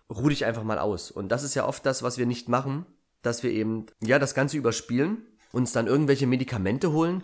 ruh 0.10 0.30
dich 0.30 0.46
einfach 0.46 0.64
mal 0.64 0.80
aus. 0.80 1.12
Und 1.12 1.30
das 1.30 1.44
ist 1.44 1.56
ja 1.56 1.66
oft 1.66 1.86
das, 1.86 2.04
was 2.04 2.18
wir 2.18 2.26
nicht 2.26 2.50
machen, 2.50 2.86
dass 3.22 3.44
wir 3.44 3.52
eben, 3.52 3.86
ja, 4.02 4.20
das 4.20 4.36
Ganze 4.36 4.58
überspielen, 4.58 5.26
uns 5.52 5.72
dann 5.72 5.88
irgendwelche 5.88 6.28
Medikamente 6.28 6.92
holen, 6.92 7.24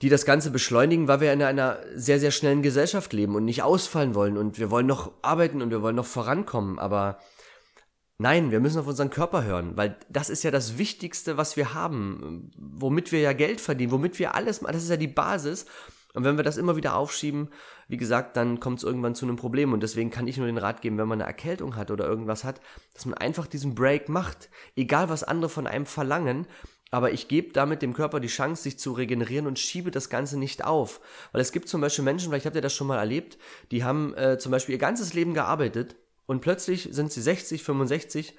die 0.00 0.08
das 0.08 0.24
Ganze 0.24 0.50
beschleunigen, 0.50 1.08
weil 1.08 1.20
wir 1.20 1.32
in 1.32 1.42
einer 1.42 1.78
sehr, 1.94 2.20
sehr 2.20 2.30
schnellen 2.30 2.62
Gesellschaft 2.62 3.12
leben 3.12 3.34
und 3.34 3.44
nicht 3.44 3.62
ausfallen 3.62 4.14
wollen 4.14 4.36
und 4.36 4.58
wir 4.58 4.70
wollen 4.70 4.86
noch 4.86 5.12
arbeiten 5.22 5.60
und 5.60 5.70
wir 5.70 5.82
wollen 5.82 5.96
noch 5.96 6.06
vorankommen, 6.06 6.78
aber 6.78 7.18
Nein, 8.20 8.50
wir 8.50 8.58
müssen 8.58 8.80
auf 8.80 8.88
unseren 8.88 9.10
Körper 9.10 9.44
hören, 9.44 9.76
weil 9.76 9.96
das 10.08 10.28
ist 10.28 10.42
ja 10.42 10.50
das 10.50 10.76
Wichtigste, 10.76 11.36
was 11.36 11.56
wir 11.56 11.72
haben, 11.72 12.50
womit 12.56 13.12
wir 13.12 13.20
ja 13.20 13.32
Geld 13.32 13.60
verdienen, 13.60 13.92
womit 13.92 14.18
wir 14.18 14.34
alles, 14.34 14.58
das 14.58 14.82
ist 14.82 14.90
ja 14.90 14.96
die 14.96 15.06
Basis. 15.06 15.66
Und 16.18 16.24
wenn 16.24 16.36
wir 16.36 16.42
das 16.42 16.56
immer 16.56 16.74
wieder 16.74 16.96
aufschieben, 16.96 17.50
wie 17.86 17.96
gesagt, 17.96 18.36
dann 18.36 18.58
kommt 18.58 18.78
es 18.78 18.84
irgendwann 18.84 19.14
zu 19.14 19.24
einem 19.24 19.36
Problem. 19.36 19.72
Und 19.72 19.84
deswegen 19.84 20.10
kann 20.10 20.26
ich 20.26 20.36
nur 20.36 20.48
den 20.48 20.58
Rat 20.58 20.82
geben, 20.82 20.98
wenn 20.98 21.06
man 21.06 21.20
eine 21.20 21.28
Erkältung 21.28 21.76
hat 21.76 21.92
oder 21.92 22.08
irgendwas 22.08 22.42
hat, 22.42 22.60
dass 22.92 23.06
man 23.06 23.14
einfach 23.14 23.46
diesen 23.46 23.76
Break 23.76 24.08
macht. 24.08 24.50
Egal, 24.74 25.10
was 25.10 25.22
andere 25.22 25.48
von 25.48 25.68
einem 25.68 25.86
verlangen, 25.86 26.48
aber 26.90 27.12
ich 27.12 27.28
gebe 27.28 27.52
damit 27.52 27.82
dem 27.82 27.94
Körper 27.94 28.18
die 28.18 28.26
Chance, 28.26 28.64
sich 28.64 28.80
zu 28.80 28.90
regenerieren 28.90 29.46
und 29.46 29.60
schiebe 29.60 29.92
das 29.92 30.10
Ganze 30.10 30.40
nicht 30.40 30.64
auf. 30.64 31.00
Weil 31.30 31.40
es 31.40 31.52
gibt 31.52 31.68
zum 31.68 31.80
Beispiel 31.80 32.04
Menschen, 32.04 32.30
vielleicht 32.30 32.46
habt 32.46 32.56
ihr 32.56 32.62
das 32.62 32.74
schon 32.74 32.88
mal 32.88 32.98
erlebt, 32.98 33.38
die 33.70 33.84
haben 33.84 34.12
äh, 34.14 34.38
zum 34.38 34.50
Beispiel 34.50 34.72
ihr 34.72 34.80
ganzes 34.80 35.14
Leben 35.14 35.34
gearbeitet 35.34 35.94
und 36.26 36.40
plötzlich 36.40 36.88
sind 36.90 37.12
sie 37.12 37.22
60, 37.22 37.62
65 37.62 38.36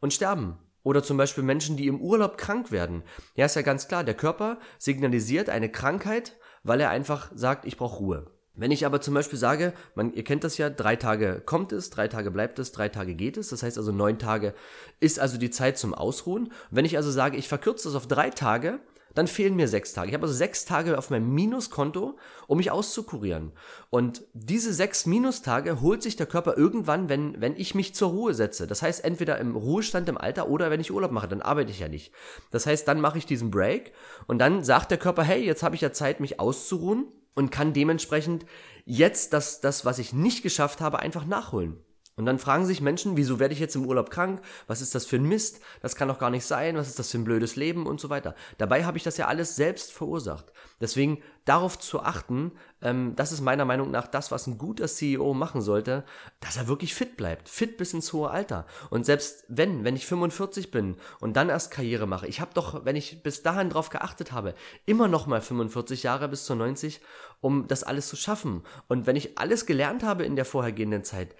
und 0.00 0.12
sterben. 0.12 0.58
Oder 0.82 1.04
zum 1.04 1.16
Beispiel 1.16 1.44
Menschen, 1.44 1.76
die 1.76 1.86
im 1.86 2.00
Urlaub 2.00 2.38
krank 2.38 2.72
werden. 2.72 3.04
Ja, 3.36 3.46
ist 3.46 3.54
ja 3.54 3.62
ganz 3.62 3.86
klar, 3.86 4.02
der 4.02 4.14
Körper 4.14 4.58
signalisiert 4.78 5.48
eine 5.48 5.70
Krankheit, 5.70 6.39
weil 6.62 6.80
er 6.80 6.90
einfach 6.90 7.30
sagt, 7.34 7.64
ich 7.64 7.76
brauche 7.76 7.98
Ruhe. 7.98 8.26
Wenn 8.54 8.72
ich 8.72 8.84
aber 8.84 9.00
zum 9.00 9.14
Beispiel 9.14 9.38
sage, 9.38 9.72
man, 9.94 10.12
ihr 10.12 10.24
kennt 10.24 10.44
das 10.44 10.58
ja, 10.58 10.68
drei 10.68 10.96
Tage 10.96 11.40
kommt 11.46 11.72
es, 11.72 11.88
drei 11.88 12.08
Tage 12.08 12.30
bleibt 12.30 12.58
es, 12.58 12.72
drei 12.72 12.88
Tage 12.88 13.14
geht 13.14 13.36
es, 13.36 13.48
das 13.48 13.62
heißt 13.62 13.78
also 13.78 13.92
neun 13.92 14.18
Tage 14.18 14.54
ist 14.98 15.18
also 15.18 15.38
die 15.38 15.50
Zeit 15.50 15.78
zum 15.78 15.94
Ausruhen. 15.94 16.52
Wenn 16.70 16.84
ich 16.84 16.96
also 16.96 17.10
sage, 17.10 17.36
ich 17.36 17.48
verkürze 17.48 17.88
es 17.88 17.94
auf 17.94 18.06
drei 18.06 18.30
Tage, 18.30 18.80
dann 19.14 19.26
fehlen 19.26 19.56
mir 19.56 19.68
sechs 19.68 19.92
Tage. 19.92 20.08
Ich 20.08 20.14
habe 20.14 20.24
also 20.24 20.34
sechs 20.34 20.64
Tage 20.64 20.96
auf 20.96 21.10
meinem 21.10 21.32
Minuskonto, 21.34 22.18
um 22.46 22.58
mich 22.58 22.70
auszukurieren. 22.70 23.52
Und 23.90 24.22
diese 24.32 24.72
sechs 24.72 25.06
Minustage 25.06 25.80
holt 25.80 26.02
sich 26.02 26.16
der 26.16 26.26
Körper 26.26 26.56
irgendwann, 26.56 27.08
wenn, 27.08 27.40
wenn 27.40 27.56
ich 27.56 27.74
mich 27.74 27.94
zur 27.94 28.10
Ruhe 28.10 28.34
setze. 28.34 28.66
Das 28.66 28.82
heißt, 28.82 29.04
entweder 29.04 29.38
im 29.38 29.56
Ruhestand 29.56 30.08
im 30.08 30.18
Alter 30.18 30.48
oder 30.48 30.70
wenn 30.70 30.80
ich 30.80 30.92
Urlaub 30.92 31.10
mache, 31.10 31.28
dann 31.28 31.42
arbeite 31.42 31.70
ich 31.70 31.80
ja 31.80 31.88
nicht. 31.88 32.12
Das 32.50 32.66
heißt, 32.66 32.86
dann 32.86 33.00
mache 33.00 33.18
ich 33.18 33.26
diesen 33.26 33.50
Break 33.50 33.92
und 34.26 34.38
dann 34.38 34.64
sagt 34.64 34.90
der 34.90 34.98
Körper, 34.98 35.22
hey, 35.22 35.44
jetzt 35.44 35.62
habe 35.62 35.74
ich 35.74 35.80
ja 35.80 35.92
Zeit, 35.92 36.20
mich 36.20 36.40
auszuruhen 36.40 37.06
und 37.34 37.50
kann 37.50 37.72
dementsprechend 37.72 38.46
jetzt 38.84 39.32
das, 39.32 39.60
das, 39.60 39.84
was 39.84 39.98
ich 39.98 40.12
nicht 40.12 40.42
geschafft 40.42 40.80
habe, 40.80 40.98
einfach 40.98 41.26
nachholen. 41.26 41.78
Und 42.20 42.26
dann 42.26 42.38
fragen 42.38 42.66
sich 42.66 42.82
Menschen, 42.82 43.16
wieso 43.16 43.38
werde 43.38 43.54
ich 43.54 43.60
jetzt 43.60 43.76
im 43.76 43.86
Urlaub 43.86 44.10
krank? 44.10 44.42
Was 44.66 44.82
ist 44.82 44.94
das 44.94 45.06
für 45.06 45.16
ein 45.16 45.24
Mist? 45.24 45.62
Das 45.80 45.96
kann 45.96 46.06
doch 46.06 46.18
gar 46.18 46.28
nicht 46.28 46.44
sein. 46.44 46.76
Was 46.76 46.86
ist 46.86 46.98
das 46.98 47.10
für 47.10 47.16
ein 47.16 47.24
blödes 47.24 47.56
Leben 47.56 47.86
und 47.86 47.98
so 47.98 48.10
weiter. 48.10 48.34
Dabei 48.58 48.84
habe 48.84 48.98
ich 48.98 49.04
das 49.04 49.16
ja 49.16 49.26
alles 49.26 49.56
selbst 49.56 49.90
verursacht. 49.90 50.52
Deswegen 50.82 51.22
darauf 51.46 51.78
zu 51.78 52.00
achten, 52.00 52.52
ähm, 52.82 53.14
das 53.16 53.32
ist 53.32 53.40
meiner 53.40 53.64
Meinung 53.64 53.90
nach 53.90 54.06
das, 54.06 54.30
was 54.30 54.46
ein 54.46 54.58
guter 54.58 54.86
CEO 54.86 55.32
machen 55.32 55.62
sollte, 55.62 56.04
dass 56.40 56.58
er 56.58 56.68
wirklich 56.68 56.94
fit 56.94 57.16
bleibt. 57.16 57.48
Fit 57.48 57.78
bis 57.78 57.94
ins 57.94 58.12
hohe 58.12 58.28
Alter. 58.28 58.66
Und 58.90 59.06
selbst 59.06 59.46
wenn, 59.48 59.82
wenn 59.82 59.96
ich 59.96 60.04
45 60.04 60.70
bin 60.70 60.96
und 61.20 61.38
dann 61.38 61.48
erst 61.48 61.70
Karriere 61.70 62.06
mache, 62.06 62.26
ich 62.26 62.42
habe 62.42 62.50
doch, 62.52 62.84
wenn 62.84 62.96
ich 62.96 63.22
bis 63.22 63.42
dahin 63.42 63.70
drauf 63.70 63.88
geachtet 63.88 64.32
habe, 64.32 64.54
immer 64.84 65.08
noch 65.08 65.26
mal 65.26 65.40
45 65.40 66.02
Jahre 66.02 66.28
bis 66.28 66.44
zu 66.44 66.54
90, 66.54 67.00
um 67.40 67.66
das 67.66 67.82
alles 67.82 68.08
zu 68.08 68.16
schaffen. 68.16 68.62
Und 68.88 69.06
wenn 69.06 69.16
ich 69.16 69.38
alles 69.38 69.64
gelernt 69.64 70.02
habe 70.02 70.24
in 70.24 70.36
der 70.36 70.44
vorhergehenden 70.44 71.02
Zeit, 71.02 71.34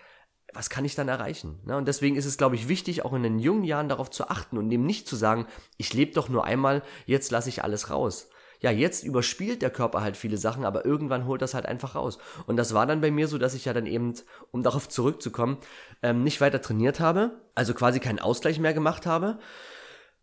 was 0.53 0.71
kann 0.71 0.85
ich 0.85 0.95
dann 0.95 1.09
erreichen? 1.09 1.61
Ne? 1.65 1.77
Und 1.77 1.87
deswegen 1.87 2.17
ist 2.17 2.27
es, 2.27 2.39
glaube 2.39 2.57
ich, 2.57 2.69
wichtig, 2.69 3.05
auch 3.05 3.13
in 3.13 3.23
den 3.23 3.39
jungen 3.39 3.65
Jahren 3.65 3.89
darauf 3.89 4.11
zu 4.11 4.29
achten 4.29 4.59
und 4.59 4.71
eben 4.71 4.85
nicht 4.85 5.07
zu 5.07 5.17
sagen, 5.17 5.47
ich 5.77 5.95
lebe 5.95 6.13
doch 6.13 6.29
nur 6.29 6.45
einmal, 6.45 6.83
jetzt 7.07 7.31
lasse 7.31 7.49
ich 7.49 7.63
alles 7.63 7.91
raus. 7.91 8.29
ja, 8.61 8.71
jetzt 8.71 9.05
überspielt 9.05 9.63
der 9.63 9.71
Körper 9.71 10.03
halt 10.03 10.19
viele 10.19 10.37
Sachen, 10.37 10.67
aber 10.67 10.85
irgendwann 10.85 11.27
holt 11.27 11.41
das 11.41 11.55
halt 11.55 11.65
einfach 11.65 11.95
raus. 11.95 12.19
Und 12.47 12.57
das 12.59 12.75
war 12.75 12.87
dann 12.87 13.01
bei 13.01 13.11
mir 13.11 13.27
so, 13.27 13.39
dass 13.39 13.55
ich 13.55 13.65
ja 13.65 13.73
dann 13.73 13.87
eben, 13.87 14.13
um 14.51 14.63
darauf 14.63 14.89
zurückzukommen, 14.89 15.59
ähm, 16.03 16.23
nicht 16.23 16.41
weiter 16.43 16.61
trainiert 16.61 17.01
habe, 17.01 17.41
also 17.55 17.73
quasi 17.73 18.01
keinen 18.01 18.19
Ausgleich 18.19 18.59
mehr 18.59 18.75
gemacht 18.75 19.07
habe. 19.07 19.39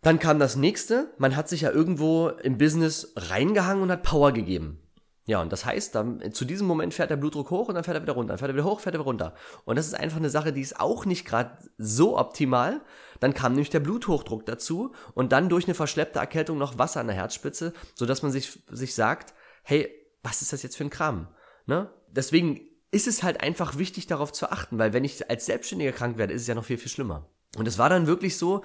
Dann 0.04 0.20
kam 0.20 0.38
das 0.38 0.56
nächste, 0.56 1.12
man 1.18 1.36
hat 1.36 1.50
sich 1.50 1.62
ja 1.62 1.72
irgendwo 1.72 2.30
im 2.30 2.60
Business 2.60 3.14
reingehangen 3.16 3.82
und 3.82 3.92
hat 3.92 4.04
Power 4.04 4.32
gegeben. 4.32 4.87
Ja, 5.28 5.42
und 5.42 5.52
das 5.52 5.66
heißt, 5.66 5.94
dann 5.94 6.32
zu 6.32 6.46
diesem 6.46 6.68
Moment 6.68 6.94
fährt 6.94 7.10
der 7.10 7.18
Blutdruck 7.18 7.52
hoch 7.52 7.68
und 7.68 7.76
dann 7.76 7.84
fährt 7.84 7.98
er 7.98 8.02
wieder 8.02 8.14
runter, 8.14 8.30
dann 8.30 8.38
fährt 8.38 8.50
er 8.50 8.56
wieder 8.56 8.64
hoch, 8.64 8.80
fährt 8.80 8.96
er 8.96 9.00
wieder 9.00 9.06
runter. 9.06 9.34
Und 9.66 9.76
das 9.76 9.86
ist 9.86 9.94
einfach 9.94 10.18
eine 10.18 10.30
Sache, 10.30 10.54
die 10.54 10.62
ist 10.62 10.80
auch 10.80 11.06
nicht 11.06 11.26
gerade 11.26 11.58
so 11.78 12.18
optimal. 12.18 12.80
Dann 13.20 13.34
kam 13.34 13.52
nämlich 13.52 13.70
der 13.70 13.82
Bluthochdruck 13.82 14.46
dazu 14.46 14.94
und 15.14 15.34
dann 15.34 15.50
durch 15.50 15.66
eine 15.66 15.76
verschleppte 15.76 16.20
Erkältung 16.20 16.58
noch 16.58 16.78
Wasser 16.78 17.02
an 17.02 17.08
der 17.08 17.16
Herzspitze, 17.18 17.74
sodass 17.94 18.24
man 18.24 18.32
sich, 18.32 18.64
sich 18.70 18.96
sagt, 18.96 19.34
hey, 19.64 19.90
was 20.24 20.42
ist 20.42 20.54
das 20.54 20.64
jetzt 20.64 20.78
für 20.78 20.86
ein 20.86 20.90
Kram? 20.90 21.28
Ne? 21.66 21.90
Deswegen 22.10 22.62
ist 22.92 23.08
es 23.08 23.22
halt 23.22 23.42
einfach 23.42 23.78
wichtig, 23.78 24.08
darauf 24.08 24.32
zu 24.32 24.50
achten, 24.50 24.80
weil 24.80 24.94
wenn 24.94 25.04
ich 25.04 25.30
als 25.30 25.46
Selbstständiger 25.46 25.92
krank 25.92 26.18
werde, 26.18 26.34
ist 26.34 26.44
es 26.44 26.48
ja 26.48 26.56
noch 26.56 26.64
viel, 26.64 26.78
viel 26.78 26.90
schlimmer. 26.90 27.30
Und 27.58 27.68
es 27.68 27.78
war 27.78 27.90
dann 27.90 28.08
wirklich 28.08 28.38
so, 28.38 28.64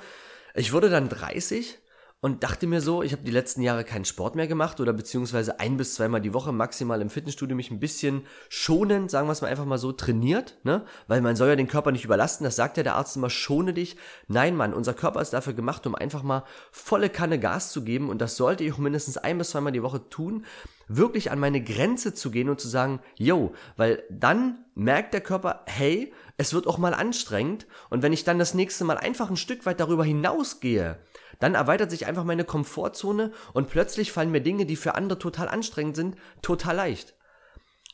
ich 0.54 0.72
wurde 0.72 0.90
dann 0.90 1.08
30 1.08 1.78
und 2.22 2.44
dachte 2.44 2.68
mir 2.68 2.80
so, 2.80 3.02
ich 3.02 3.10
habe 3.10 3.24
die 3.24 3.32
letzten 3.32 3.62
Jahre 3.62 3.82
keinen 3.82 4.04
Sport 4.04 4.36
mehr 4.36 4.46
gemacht 4.46 4.78
oder 4.78 4.92
beziehungsweise 4.92 5.58
ein 5.58 5.76
bis 5.76 5.94
zweimal 5.94 6.20
die 6.20 6.32
Woche 6.32 6.52
maximal 6.52 7.00
im 7.00 7.10
Fitnessstudio 7.10 7.56
mich 7.56 7.72
ein 7.72 7.80
bisschen 7.80 8.22
schonend, 8.48 9.10
sagen 9.10 9.26
wir 9.26 9.32
es 9.32 9.40
mal 9.42 9.48
einfach 9.48 9.64
mal 9.64 9.76
so, 9.76 9.90
trainiert, 9.90 10.56
ne? 10.62 10.84
Weil 11.08 11.20
man 11.20 11.34
soll 11.34 11.48
ja 11.48 11.56
den 11.56 11.66
Körper 11.66 11.90
nicht 11.90 12.04
überlasten, 12.04 12.44
das 12.44 12.54
sagt 12.54 12.76
ja 12.76 12.84
der 12.84 12.94
Arzt 12.94 13.16
immer, 13.16 13.28
schone 13.28 13.74
dich. 13.74 13.96
Nein, 14.28 14.54
Mann, 14.54 14.72
unser 14.72 14.94
Körper 14.94 15.20
ist 15.20 15.32
dafür 15.32 15.52
gemacht, 15.52 15.84
um 15.84 15.96
einfach 15.96 16.22
mal 16.22 16.44
volle 16.70 17.10
Kanne 17.10 17.40
Gas 17.40 17.72
zu 17.72 17.82
geben 17.82 18.08
und 18.08 18.20
das 18.20 18.36
sollte 18.36 18.62
ich 18.62 18.78
mindestens 18.78 19.18
ein 19.18 19.38
bis 19.38 19.50
zweimal 19.50 19.72
die 19.72 19.82
Woche 19.82 20.08
tun, 20.08 20.46
wirklich 20.86 21.32
an 21.32 21.40
meine 21.40 21.60
Grenze 21.60 22.14
zu 22.14 22.30
gehen 22.30 22.48
und 22.48 22.60
zu 22.60 22.68
sagen, 22.68 23.00
yo, 23.16 23.52
weil 23.76 24.04
dann 24.10 24.64
merkt 24.76 25.12
der 25.12 25.22
Körper, 25.22 25.64
hey, 25.66 26.12
es 26.36 26.54
wird 26.54 26.68
auch 26.68 26.78
mal 26.78 26.94
anstrengend 26.94 27.66
und 27.90 28.02
wenn 28.02 28.12
ich 28.12 28.22
dann 28.22 28.38
das 28.38 28.54
nächste 28.54 28.84
Mal 28.84 28.96
einfach 28.96 29.28
ein 29.28 29.36
Stück 29.36 29.66
weit 29.66 29.80
darüber 29.80 30.04
hinausgehe, 30.04 31.00
dann 31.42 31.56
erweitert 31.56 31.90
sich 31.90 32.06
einfach 32.06 32.22
meine 32.22 32.44
Komfortzone 32.44 33.32
und 33.52 33.68
plötzlich 33.68 34.12
fallen 34.12 34.30
mir 34.30 34.42
Dinge, 34.42 34.64
die 34.64 34.76
für 34.76 34.94
andere 34.94 35.18
total 35.18 35.48
anstrengend 35.48 35.96
sind, 35.96 36.16
total 36.40 36.76
leicht. 36.76 37.16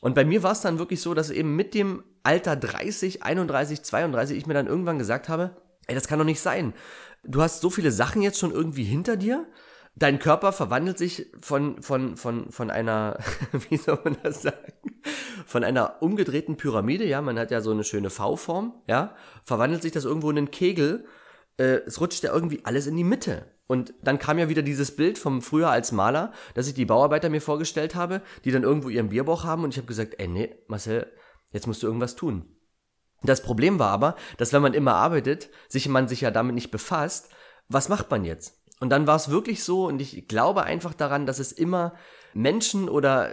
Und 0.01 0.13
bei 0.13 0.23
mir 0.23 0.43
war 0.43 0.51
es 0.51 0.61
dann 0.61 0.77
wirklich 0.77 1.01
so, 1.01 1.15
dass 1.15 1.31
eben 1.31 1.55
mit 1.55 1.73
dem 1.73 2.03
Alter 2.21 2.55
30, 2.55 3.23
31, 3.23 3.81
32 3.81 4.37
ich 4.37 4.45
mir 4.45 4.53
dann 4.53 4.67
irgendwann 4.67 4.99
gesagt 4.99 5.29
habe, 5.29 5.57
ey, 5.87 5.95
das 5.95 6.07
kann 6.07 6.19
doch 6.19 6.25
nicht 6.25 6.41
sein. 6.41 6.75
Du 7.23 7.41
hast 7.41 7.61
so 7.61 7.71
viele 7.71 7.91
Sachen 7.91 8.21
jetzt 8.21 8.37
schon 8.37 8.51
irgendwie 8.51 8.83
hinter 8.83 9.17
dir. 9.17 9.47
Dein 9.95 10.19
Körper 10.19 10.53
verwandelt 10.53 10.99
sich 10.99 11.31
von, 11.41 11.81
von, 11.81 12.17
von, 12.17 12.51
von 12.51 12.69
einer, 12.69 13.17
wie 13.69 13.77
soll 13.77 13.97
man 14.03 14.15
das 14.21 14.43
sagen? 14.43 15.01
Von 15.47 15.63
einer 15.63 16.03
umgedrehten 16.03 16.55
Pyramide, 16.55 17.05
ja, 17.05 17.19
man 17.23 17.39
hat 17.39 17.49
ja 17.49 17.61
so 17.61 17.71
eine 17.71 17.83
schöne 17.83 18.11
V-Form, 18.11 18.75
ja, 18.85 19.15
verwandelt 19.43 19.81
sich 19.81 19.91
das 19.91 20.05
irgendwo 20.05 20.29
in 20.29 20.37
einen 20.37 20.51
Kegel 20.51 21.05
äh, 21.59 21.81
es 21.85 21.99
rutscht 22.01 22.23
ja 22.23 22.33
irgendwie 22.33 22.61
alles 22.63 22.87
in 22.87 22.95
die 22.95 23.03
Mitte. 23.03 23.45
Und 23.67 23.93
dann 24.01 24.17
kam 24.17 24.39
ja 24.39 24.49
wieder 24.49 24.63
dieses 24.63 24.95
Bild 24.95 25.19
vom 25.19 25.43
früher 25.43 25.69
als 25.69 25.91
Maler, 25.91 26.33
dass 26.55 26.67
ich 26.67 26.73
die 26.73 26.85
Bauarbeiter 26.85 27.29
mir 27.29 27.41
vorgestellt 27.41 27.93
habe, 27.93 28.21
die 28.43 28.51
dann 28.51 28.63
irgendwo 28.63 28.89
ihren 28.89 29.09
Bierbauch 29.09 29.43
haben 29.43 29.63
und 29.63 29.71
ich 29.71 29.77
habe 29.77 29.85
gesagt, 29.85 30.15
ey, 30.17 30.27
nee, 30.27 30.55
Marcel, 30.67 31.05
jetzt 31.51 31.67
musst 31.67 31.83
du 31.83 31.87
irgendwas 31.87 32.15
tun. 32.15 32.55
Das 33.21 33.43
Problem 33.43 33.77
war 33.77 33.89
aber, 33.89 34.15
dass 34.37 34.53
wenn 34.53 34.61
man 34.61 34.73
immer 34.73 34.95
arbeitet, 34.95 35.49
sich 35.67 35.87
man 35.87 36.07
sich 36.07 36.21
ja 36.21 36.31
damit 36.31 36.55
nicht 36.55 36.71
befasst, 36.71 37.29
was 37.67 37.89
macht 37.89 38.09
man 38.09 38.23
jetzt? 38.23 38.57
Und 38.79 38.89
dann 38.89 39.07
war 39.07 39.17
es 39.17 39.29
wirklich 39.29 39.63
so 39.63 39.85
und 39.87 40.01
ich 40.01 40.27
glaube 40.27 40.63
einfach 40.63 40.93
daran, 40.93 41.25
dass 41.25 41.37
es 41.39 41.51
immer 41.51 41.93
Menschen 42.33 42.89
oder 42.89 43.31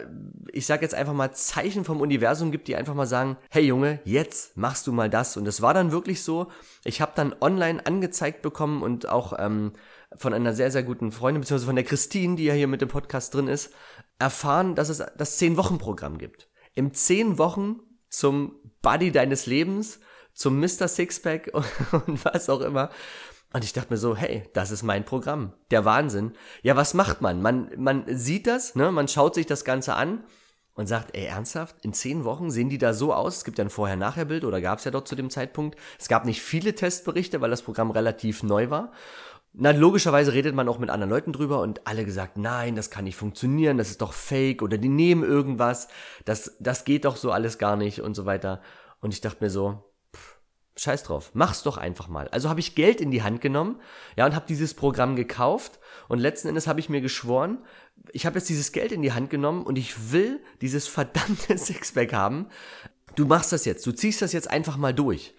ich 0.53 0.67
sage 0.67 0.83
jetzt 0.83 0.95
einfach 0.95 1.13
mal 1.13 1.33
Zeichen 1.33 1.85
vom 1.85 2.01
Universum 2.01 2.51
gibt, 2.51 2.69
die 2.69 2.77
einfach 2.77 2.95
mal 2.95 3.07
sagen, 3.07 3.37
hey 3.51 3.65
Junge, 3.65 4.01
jetzt 4.05 4.57
machst 4.57 4.87
du 4.87 4.93
mal 4.93 5.11
das. 5.11 5.37
Und 5.37 5.47
es 5.47 5.63
war 5.63 5.75
dann 5.75 5.93
wirklich 5.93 6.23
so, 6.23 6.51
ich 6.85 7.01
habe 7.01 7.13
dann 7.15 7.35
online 7.41 7.85
angezeigt 7.85 8.43
bekommen 8.43 8.83
und 8.83 9.09
auch 9.09 9.35
ähm, 9.39 9.73
von 10.17 10.33
einer 10.33 10.55
sehr, 10.55 10.71
sehr 10.71 10.83
guten 10.83 11.13
Freundin, 11.13 11.41
beziehungsweise 11.41 11.67
von 11.67 11.77
der 11.77 11.85
Christine, 11.85 12.37
die 12.37 12.45
ja 12.45 12.55
hier 12.55 12.69
mit 12.69 12.81
dem 12.81 12.89
Podcast 12.89 13.35
drin 13.35 13.49
ist, 13.49 13.73
erfahren, 14.19 14.75
dass 14.75 14.89
es 14.89 15.05
das 15.17 15.41
10-Wochen-Programm 15.41 16.19
gibt. 16.19 16.49
Im 16.75 16.95
10 16.95 17.39
Wochen 17.39 17.81
zum 18.09 18.57
Buddy 18.83 19.13
deines 19.13 19.47
Lebens, 19.47 20.01
zum 20.33 20.61
Mr. 20.61 20.89
Sixpack 20.89 21.51
und 22.07 22.25
was 22.25 22.49
auch 22.49 22.61
immer. 22.61 22.91
Und 23.53 23.65
ich 23.65 23.73
dachte 23.73 23.93
mir 23.93 23.97
so, 23.97 24.17
hey, 24.17 24.49
das 24.53 24.71
ist 24.71 24.83
mein 24.83 25.05
Programm. 25.05 25.53
Der 25.71 25.85
Wahnsinn. 25.85 26.33
Ja, 26.63 26.77
was 26.77 26.95
macht 26.95 27.21
man? 27.21 27.41
Man, 27.41 27.71
man 27.77 28.05
sieht 28.09 28.47
das, 28.47 28.75
ne? 28.75 28.93
Man 28.93 29.09
schaut 29.09 29.35
sich 29.35 29.47
das 29.47 29.65
Ganze 29.65 29.95
an 29.95 30.25
und 30.75 30.87
sagt, 30.87 31.17
ey, 31.17 31.25
ernsthaft? 31.25 31.77
In 31.83 31.95
zehn 31.95 32.25
Wochen 32.25 32.51
sehen 32.51 32.69
die 32.69 32.79
da 32.79 32.93
so 32.93 33.15
aus? 33.15 33.39
Es 33.39 33.45
gibt 33.45 33.59
ja 33.59 33.65
ein 33.65 33.71
Vorher-Nachher-Bild 33.71 34.45
oder 34.45 34.61
gab 34.61 34.79
es 34.79 34.85
ja 34.85 34.91
dort 34.91 35.09
zu 35.09 35.15
dem 35.15 35.31
Zeitpunkt. 35.31 35.79
Es 35.99 36.09
gab 36.09 36.25
nicht 36.25 36.43
viele 36.43 36.75
Testberichte, 36.75 37.41
weil 37.41 37.51
das 37.51 37.63
Programm 37.63 37.91
relativ 37.91 38.43
neu 38.43 38.69
war. 38.69 38.93
Na, 39.59 39.71
logischerweise 39.71 40.35
redet 40.35 40.55
man 40.55 40.69
auch 40.69 40.79
mit 40.79 40.91
anderen 40.91 41.09
Leuten 41.09 41.33
drüber 41.33 41.63
und 41.63 41.87
alle 41.87 42.05
gesagt, 42.05 42.37
nein, 42.37 42.77
das 42.77 42.91
kann 42.91 43.05
nicht 43.05 43.17
funktionieren, 43.17 43.79
das 43.79 43.89
ist 43.89 44.03
doch 44.03 44.13
fake 44.13 44.61
oder 44.61 44.77
die 44.77 44.91
nehmen 44.91 45.25
irgendwas, 45.25 45.89
das, 46.27 46.59
das 46.61 46.85
geht 46.85 47.07
doch 47.07 47.17
so 47.17 47.31
alles 47.33 47.57
gar 47.57 47.77
nicht 47.77 48.03
und 48.03 48.15
so 48.15 48.27
weiter. 48.27 48.61
Und 49.01 49.15
ich 49.15 49.23
dachte 49.23 49.43
mir 49.43 49.49
so, 49.49 49.83
Scheiß 50.79 51.05
drauf, 51.05 51.31
mach's 51.33 51.63
doch 51.63 51.79
einfach 51.79 52.09
mal. 52.09 52.29
Also 52.29 52.51
habe 52.51 52.61
ich 52.61 52.75
Geld 52.75 53.01
in 53.01 53.11
die 53.11 53.23
Hand 53.23 53.41
genommen, 53.41 53.81
ja, 54.17 54.27
und 54.27 54.35
habe 54.35 54.47
dieses 54.47 54.75
Programm 54.75 55.17
gekauft 55.17 55.79
und 56.09 56.19
letzten 56.19 56.49
Endes 56.49 56.67
habe 56.67 56.81
ich 56.81 56.91
mir 56.91 57.01
geschworen, 57.01 57.59
ich 58.13 58.27
habe 58.27 58.39
jetzt 58.39 58.49
dieses 58.49 58.73
Geld 58.73 58.93
in 58.93 59.01
die 59.01 59.13
Hand 59.13 59.31
genommen 59.31 59.63
und 59.65 59.79
ich 59.79 60.13
will 60.13 60.41
dieses 60.61 60.87
verdammte 60.87 61.57
Sixpack 61.59 62.13
haben. 62.13 62.49
Du 63.15 63.25
machst 63.25 63.53
das 63.53 63.65
jetzt, 63.65 63.87
du 63.87 63.93
ziehst 63.93 64.21
das 64.21 64.35
jetzt 64.35 64.51
einfach 64.51 64.77
mal 64.77 64.93
durch. 64.93 65.35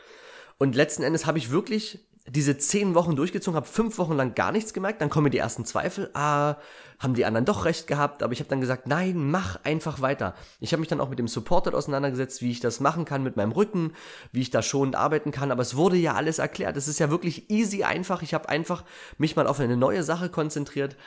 Und 0.57 0.75
letzten 0.75 1.03
Endes 1.03 1.27
habe 1.27 1.37
ich 1.37 1.51
wirklich 1.51 2.06
diese 2.29 2.57
zehn 2.57 2.93
Wochen 2.93 3.15
durchgezogen, 3.15 3.55
habe 3.55 3.67
fünf 3.67 3.97
Wochen 3.97 4.13
lang 4.13 4.35
gar 4.35 4.51
nichts 4.51 4.73
gemerkt, 4.73 5.01
dann 5.01 5.09
kommen 5.09 5.25
mir 5.25 5.29
die 5.29 5.37
ersten 5.37 5.65
Zweifel, 5.65 6.09
ah, 6.13 6.55
haben 6.99 7.13
die 7.13 7.25
anderen 7.25 7.45
doch 7.45 7.63
recht 7.65 7.87
gehabt, 7.87 8.21
aber 8.21 8.33
ich 8.33 8.39
habe 8.39 8.49
dann 8.49 8.59
gesagt, 8.59 8.87
nein, 8.87 9.29
mach 9.29 9.63
einfach 9.63 10.01
weiter. 10.01 10.35
Ich 10.59 10.73
habe 10.73 10.79
mich 10.79 10.89
dann 10.89 10.99
auch 10.99 11.09
mit 11.09 11.19
dem 11.19 11.27
Supporter 11.27 11.73
auseinandergesetzt, 11.73 12.41
wie 12.41 12.51
ich 12.51 12.59
das 12.59 12.79
machen 12.79 13.05
kann 13.05 13.23
mit 13.23 13.37
meinem 13.37 13.51
Rücken, 13.51 13.93
wie 14.31 14.41
ich 14.41 14.49
da 14.49 14.61
schonend 14.61 14.95
arbeiten 14.95 15.31
kann, 15.31 15.51
aber 15.51 15.61
es 15.61 15.75
wurde 15.75 15.95
ja 15.95 16.15
alles 16.15 16.39
erklärt. 16.39 16.75
Es 16.75 16.87
ist 16.87 16.99
ja 16.99 17.09
wirklich 17.09 17.49
easy 17.49 17.83
einfach. 17.83 18.21
Ich 18.21 18.33
habe 18.33 18.49
einfach 18.49 18.83
mich 19.17 19.35
mal 19.35 19.47
auf 19.47 19.59
eine 19.59 19.77
neue 19.77 20.03
Sache 20.03 20.29
konzentriert, 20.29 20.97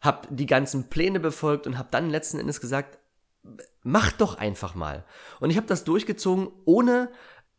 habe 0.00 0.26
die 0.30 0.46
ganzen 0.46 0.88
Pläne 0.88 1.20
befolgt 1.20 1.66
und 1.66 1.78
habe 1.78 1.88
dann 1.90 2.10
letzten 2.10 2.40
Endes 2.40 2.60
gesagt, 2.60 2.98
mach 3.82 4.12
doch 4.12 4.38
einfach 4.38 4.74
mal. 4.74 5.04
Und 5.40 5.50
ich 5.50 5.56
habe 5.56 5.66
das 5.66 5.84
durchgezogen, 5.84 6.48
ohne 6.64 7.10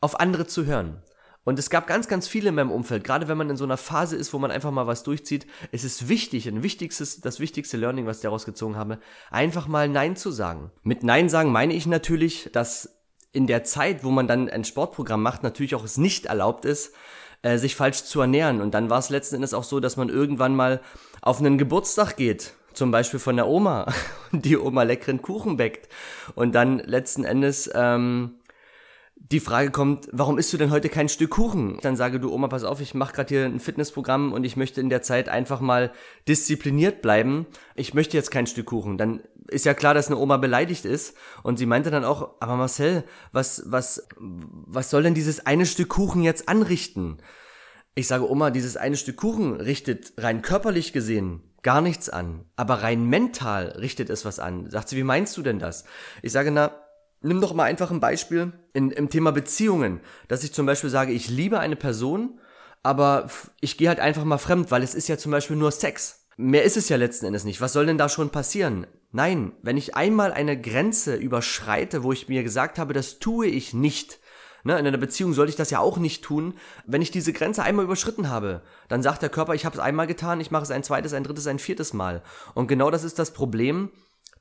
auf 0.01 0.19
andere 0.19 0.47
zu 0.47 0.65
hören. 0.65 1.03
Und 1.43 1.57
es 1.57 1.69
gab 1.69 1.87
ganz, 1.87 2.07
ganz 2.07 2.27
viele 2.27 2.49
in 2.49 2.55
meinem 2.55 2.71
Umfeld, 2.71 3.03
gerade 3.03 3.27
wenn 3.27 3.37
man 3.37 3.49
in 3.49 3.57
so 3.57 3.63
einer 3.63 3.77
Phase 3.77 4.15
ist, 4.15 4.33
wo 4.33 4.39
man 4.39 4.51
einfach 4.51 4.71
mal 4.71 4.87
was 4.87 5.03
durchzieht. 5.03 5.47
Es 5.71 5.83
ist 5.83 6.09
wichtig, 6.09 6.47
ein 6.47 6.63
wichtigstes, 6.63 7.21
das 7.21 7.39
wichtigste 7.39 7.77
Learning, 7.77 8.05
was 8.05 8.17
ich 8.17 8.23
daraus 8.23 8.45
gezogen 8.45 8.75
habe, 8.75 8.99
einfach 9.31 9.67
mal 9.67 9.87
Nein 9.87 10.15
zu 10.15 10.31
sagen. 10.31 10.71
Mit 10.83 11.03
Nein 11.03 11.29
sagen 11.29 11.51
meine 11.51 11.73
ich 11.73 11.87
natürlich, 11.87 12.49
dass 12.51 12.99
in 13.31 13.47
der 13.47 13.63
Zeit, 13.63 14.03
wo 14.03 14.11
man 14.11 14.27
dann 14.27 14.49
ein 14.49 14.65
Sportprogramm 14.65 15.21
macht, 15.21 15.43
natürlich 15.43 15.75
auch 15.75 15.83
es 15.83 15.97
nicht 15.97 16.25
erlaubt 16.25 16.65
ist, 16.65 16.93
äh, 17.41 17.57
sich 17.57 17.75
falsch 17.75 18.03
zu 18.03 18.21
ernähren. 18.21 18.59
Und 18.61 18.73
dann 18.73 18.89
war 18.89 18.99
es 18.99 19.09
letzten 19.09 19.35
Endes 19.35 19.53
auch 19.53 19.63
so, 19.63 19.79
dass 19.79 19.97
man 19.97 20.09
irgendwann 20.09 20.55
mal 20.55 20.81
auf 21.21 21.39
einen 21.39 21.57
Geburtstag 21.57 22.17
geht 22.17 22.53
zum 22.73 22.91
Beispiel 22.91 23.19
von 23.19 23.35
der 23.35 23.47
Oma 23.47 23.87
die 24.31 24.57
Oma 24.57 24.83
leckeren 24.83 25.21
Kuchen 25.21 25.57
bäckt 25.57 25.89
und 26.35 26.53
dann 26.53 26.79
letzten 26.79 27.25
Endes 27.25 27.69
ähm, 27.73 28.38
die 29.19 29.39
Frage 29.39 29.69
kommt, 29.69 30.07
warum 30.11 30.37
isst 30.37 30.51
du 30.53 30.57
denn 30.57 30.71
heute 30.71 30.89
kein 30.89 31.09
Stück 31.09 31.31
Kuchen? 31.31 31.77
Dann 31.81 31.95
sage 31.95 32.19
du, 32.19 32.33
Oma, 32.33 32.47
pass 32.47 32.63
auf, 32.63 32.81
ich 32.81 32.93
mache 32.93 33.13
gerade 33.13 33.29
hier 33.29 33.45
ein 33.45 33.59
Fitnessprogramm 33.59 34.33
und 34.33 34.43
ich 34.43 34.55
möchte 34.55 34.81
in 34.81 34.89
der 34.89 35.01
Zeit 35.01 35.29
einfach 35.29 35.59
mal 35.59 35.91
diszipliniert 36.27 37.01
bleiben. 37.01 37.45
Ich 37.75 37.93
möchte 37.93 38.17
jetzt 38.17 38.31
kein 38.31 38.47
Stück 38.47 38.67
Kuchen. 38.67 38.97
Dann 38.97 39.21
ist 39.47 39.65
ja 39.65 39.73
klar, 39.73 39.93
dass 39.93 40.07
eine 40.07 40.17
Oma 40.17 40.37
beleidigt 40.37 40.85
ist. 40.85 41.15
Und 41.43 41.57
sie 41.59 41.65
meinte 41.65 41.91
dann 41.91 42.05
auch, 42.05 42.35
aber 42.39 42.55
Marcel, 42.55 43.03
was, 43.31 43.63
was, 43.67 44.07
was 44.17 44.89
soll 44.89 45.03
denn 45.03 45.13
dieses 45.13 45.45
eine 45.45 45.65
Stück 45.65 45.89
Kuchen 45.89 46.23
jetzt 46.23 46.49
anrichten? 46.49 47.17
Ich 47.93 48.07
sage, 48.07 48.29
Oma, 48.29 48.49
dieses 48.49 48.77
eine 48.77 48.97
Stück 48.97 49.17
Kuchen 49.17 49.53
richtet 49.53 50.13
rein 50.17 50.41
körperlich 50.41 50.93
gesehen 50.93 51.43
gar 51.61 51.81
nichts 51.81 52.09
an. 52.09 52.45
Aber 52.55 52.75
rein 52.83 53.05
mental 53.05 53.67
richtet 53.79 54.09
es 54.09 54.25
was 54.25 54.39
an. 54.39 54.69
Sagt 54.69 54.89
sie, 54.89 54.97
wie 54.97 55.03
meinst 55.03 55.35
du 55.37 55.41
denn 55.41 55.59
das? 55.59 55.83
Ich 56.21 56.31
sage, 56.31 56.51
na, 56.51 56.71
nimm 57.21 57.41
doch 57.41 57.53
mal 57.53 57.65
einfach 57.65 57.91
ein 57.91 57.99
Beispiel 57.99 58.53
in, 58.73 58.91
im 58.91 59.09
Thema 59.09 59.31
Beziehungen, 59.31 59.99
dass 60.27 60.43
ich 60.43 60.53
zum 60.53 60.65
Beispiel 60.65 60.89
sage, 60.89 61.11
ich 61.11 61.29
liebe 61.29 61.59
eine 61.59 61.75
Person, 61.75 62.39
aber 62.83 63.29
ich 63.61 63.77
gehe 63.77 63.89
halt 63.89 63.99
einfach 63.99 64.23
mal 64.23 64.37
fremd, 64.37 64.71
weil 64.71 64.83
es 64.83 64.95
ist 64.95 65.07
ja 65.09 65.17
zum 65.17 65.31
Beispiel 65.31 65.55
nur 65.55 65.71
Sex. 65.71 66.25
Mehr 66.37 66.63
ist 66.63 66.77
es 66.77 66.87
ja 66.87 66.95
letzten 66.95 67.25
Endes 67.25 67.43
nicht. 67.43 67.59
Was 67.59 67.73
soll 67.73 67.85
denn 67.85 67.97
da 67.97 68.07
schon 68.07 68.29
passieren? 68.29 68.87
Nein, 69.11 69.51
wenn 69.61 69.75
ich 69.75 69.95
einmal 69.95 70.31
eine 70.31 70.59
Grenze 70.59 71.15
überschreite, 71.15 72.03
wo 72.03 72.13
ich 72.13 72.29
mir 72.29 72.43
gesagt 72.43 72.79
habe, 72.79 72.93
das 72.93 73.19
tue 73.19 73.47
ich 73.47 73.73
nicht, 73.73 74.19
Ne, 74.63 74.77
in 74.77 74.85
einer 74.85 74.97
Beziehung 74.97 75.33
sollte 75.33 75.51
ich 75.51 75.55
das 75.55 75.69
ja 75.69 75.79
auch 75.79 75.97
nicht 75.97 76.23
tun. 76.23 76.53
Wenn 76.85 77.01
ich 77.01 77.11
diese 77.11 77.31
Grenze 77.31 77.63
einmal 77.63 77.85
überschritten 77.85 78.29
habe, 78.29 78.61
dann 78.89 79.01
sagt 79.01 79.21
der 79.21 79.29
Körper, 79.29 79.53
ich 79.53 79.65
habe 79.65 79.75
es 79.75 79.79
einmal 79.79 80.07
getan, 80.07 80.41
ich 80.41 80.51
mache 80.51 80.63
es 80.63 80.71
ein 80.71 80.83
zweites, 80.83 81.13
ein 81.13 81.23
drittes, 81.23 81.47
ein 81.47 81.59
viertes 81.59 81.93
Mal. 81.93 82.21
Und 82.55 82.67
genau 82.67 82.91
das 82.91 83.03
ist 83.03 83.19
das 83.19 83.31
Problem, 83.31 83.89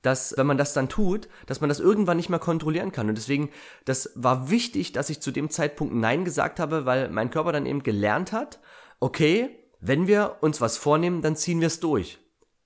dass 0.03 0.37
wenn 0.37 0.47
man 0.47 0.59
das 0.59 0.73
dann 0.73 0.89
tut, 0.89 1.29
dass 1.47 1.61
man 1.61 1.69
das 1.69 1.81
irgendwann 1.81 2.17
nicht 2.17 2.29
mehr 2.29 2.39
kontrollieren 2.39 2.93
kann. 2.93 3.09
Und 3.09 3.17
deswegen, 3.17 3.51
das 3.85 4.13
war 4.15 4.51
wichtig, 4.51 4.93
dass 4.93 5.11
ich 5.11 5.21
zu 5.21 5.31
dem 5.31 5.51
Zeitpunkt 5.51 5.95
Nein 5.95 6.25
gesagt 6.25 6.61
habe, 6.61 6.87
weil 6.87 7.11
mein 7.11 7.31
Körper 7.31 7.53
dann 7.53 7.67
eben 7.67 7.83
gelernt 7.83 8.33
hat, 8.33 8.61
okay, 9.01 9.51
wenn 9.81 10.07
wir 10.07 10.37
uns 10.41 10.61
was 10.61 10.77
vornehmen, 10.77 11.23
dann 11.23 11.37
ziehen 11.37 11.61
wir 11.61 11.69
es 11.69 11.81
durch 11.81 12.19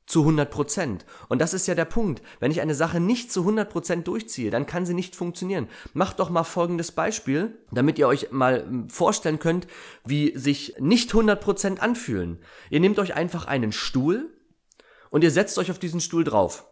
zu 0.07 0.21
100 0.21 0.51
Prozent. 0.51 1.07
Und 1.29 1.41
das 1.41 1.55
ist 1.55 1.67
ja 1.67 1.75
der 1.75 1.85
Punkt. 1.85 2.23
Wenn 2.41 2.51
ich 2.51 2.61
eine 2.61 2.75
Sache 2.75 3.01
nicht 3.01 3.33
zu 3.33 3.41
100 3.41 3.71
Prozent 3.71 4.09
durchziehe, 4.09 4.51
dann 4.51 4.67
kann 4.67 4.85
sie 4.85 4.95
nicht 4.95 5.17
funktionieren. 5.17 5.69
Macht 5.95 6.19
doch 6.19 6.29
mal 6.29 6.45
folgendes 6.45 6.93
Beispiel, 6.93 7.59
damit 7.71 7.99
ihr 7.99 8.09
euch 8.09 8.31
mal 8.31 8.62
hm, 8.62 8.91
vorstellen 8.91 9.39
könnt, 9.39 9.67
wie 10.05 10.37
sich 10.37 10.75
nicht 10.79 11.11
100 11.11 11.41
Prozent 11.41 11.81
anfühlen. 11.81 12.43
Ihr 12.69 12.81
nehmt 12.81 12.99
euch 12.99 13.15
einfach 13.15 13.47
einen 13.47 13.73
Stuhl 13.73 14.31
und 15.11 15.25
ihr 15.25 15.31
setzt 15.31 15.59
euch 15.59 15.71
auf 15.71 15.79
diesen 15.79 16.01
Stuhl 16.01 16.25
drauf. 16.25 16.67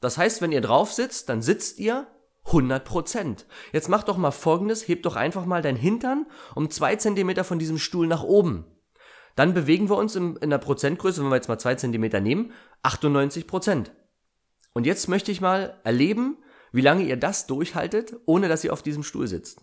Das 0.00 0.18
heißt, 0.18 0.42
wenn 0.42 0.52
ihr 0.52 0.60
drauf 0.60 0.92
sitzt, 0.92 1.28
dann 1.28 1.42
sitzt 1.42 1.78
ihr 1.78 2.06
100 2.46 2.84
Prozent. 2.84 3.46
Jetzt 3.72 3.88
macht 3.88 4.08
doch 4.08 4.16
mal 4.16 4.30
folgendes, 4.30 4.86
hebt 4.86 5.06
doch 5.06 5.16
einfach 5.16 5.46
mal 5.46 5.62
dein 5.62 5.76
Hintern 5.76 6.26
um 6.54 6.70
zwei 6.70 6.96
Zentimeter 6.96 7.44
von 7.44 7.58
diesem 7.58 7.78
Stuhl 7.78 8.06
nach 8.06 8.22
oben. 8.22 8.64
Dann 9.34 9.52
bewegen 9.52 9.90
wir 9.90 9.96
uns 9.96 10.16
in, 10.16 10.36
in 10.36 10.50
der 10.50 10.58
Prozentgröße, 10.58 11.22
wenn 11.22 11.30
wir 11.30 11.36
jetzt 11.36 11.48
mal 11.48 11.58
zwei 11.58 11.74
Zentimeter 11.74 12.20
nehmen, 12.20 12.52
98 12.82 13.46
Prozent. 13.46 13.92
Und 14.72 14.86
jetzt 14.86 15.08
möchte 15.08 15.32
ich 15.32 15.40
mal 15.40 15.80
erleben, 15.84 16.38
wie 16.72 16.80
lange 16.80 17.04
ihr 17.04 17.16
das 17.16 17.46
durchhaltet, 17.46 18.16
ohne 18.26 18.48
dass 18.48 18.64
ihr 18.64 18.72
auf 18.72 18.82
diesem 18.82 19.02
Stuhl 19.02 19.26
sitzt. 19.26 19.62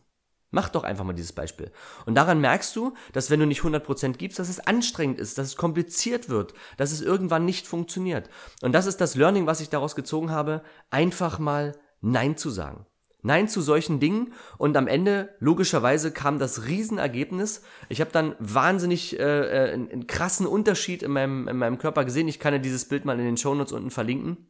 Macht 0.54 0.76
doch 0.76 0.84
einfach 0.84 1.04
mal 1.04 1.14
dieses 1.14 1.34
Beispiel. 1.34 1.72
Und 2.06 2.14
daran 2.14 2.40
merkst 2.40 2.76
du, 2.76 2.94
dass 3.12 3.32
wenn 3.32 3.40
du 3.40 3.48
nicht 3.48 3.62
100% 3.62 4.18
gibst, 4.18 4.38
dass 4.38 4.50
es 4.50 4.60
anstrengend 4.60 5.20
ist, 5.20 5.40
dass 5.40 5.48
es 5.48 5.56
kompliziert 5.56 6.30
wird, 6.30 6.54
dass 6.78 6.92
es 6.92 7.02
irgendwann 7.02 7.44
nicht 7.44 7.66
funktioniert. 7.66 8.30
Und 8.62 8.72
das 8.72 8.86
ist 8.86 9.02
das 9.02 9.16
Learning, 9.16 9.48
was 9.48 9.62
ich 9.62 9.70
daraus 9.70 9.96
gezogen 9.96 10.30
habe, 10.30 10.62
einfach 10.92 11.40
mal 11.40 11.76
Nein 12.02 12.38
zu 12.38 12.52
sagen. 12.52 12.86
Nein 13.24 13.48
zu 13.48 13.62
solchen 13.62 14.00
Dingen 14.00 14.34
und 14.60 14.78
am 14.78 14.86
Ende 14.86 15.34
logischerweise 15.40 16.12
kam 16.12 16.38
das 16.38 16.68
Riesenergebnis. 16.68 17.64
Ich 17.90 18.00
habe 18.00 18.12
dann 18.12 18.36
wahnsinnig 18.38 19.18
äh, 19.18 19.24
äh, 19.24 19.74
einen, 19.74 19.90
einen 19.90 20.08
krassen 20.08 20.46
Unterschied 20.46 21.02
in 21.02 21.10
meinem, 21.10 21.48
in 21.48 21.58
meinem 21.58 21.80
Körper 21.80 22.06
gesehen. 22.06 22.28
Ich 22.28 22.40
kann 22.40 22.54
ja 22.54 22.60
dieses 22.60 22.88
Bild 22.88 23.06
mal 23.06 23.18
in 23.18 23.26
den 23.26 23.38
Shownotes 23.38 23.74
unten 23.74 23.90
verlinken, 23.90 24.50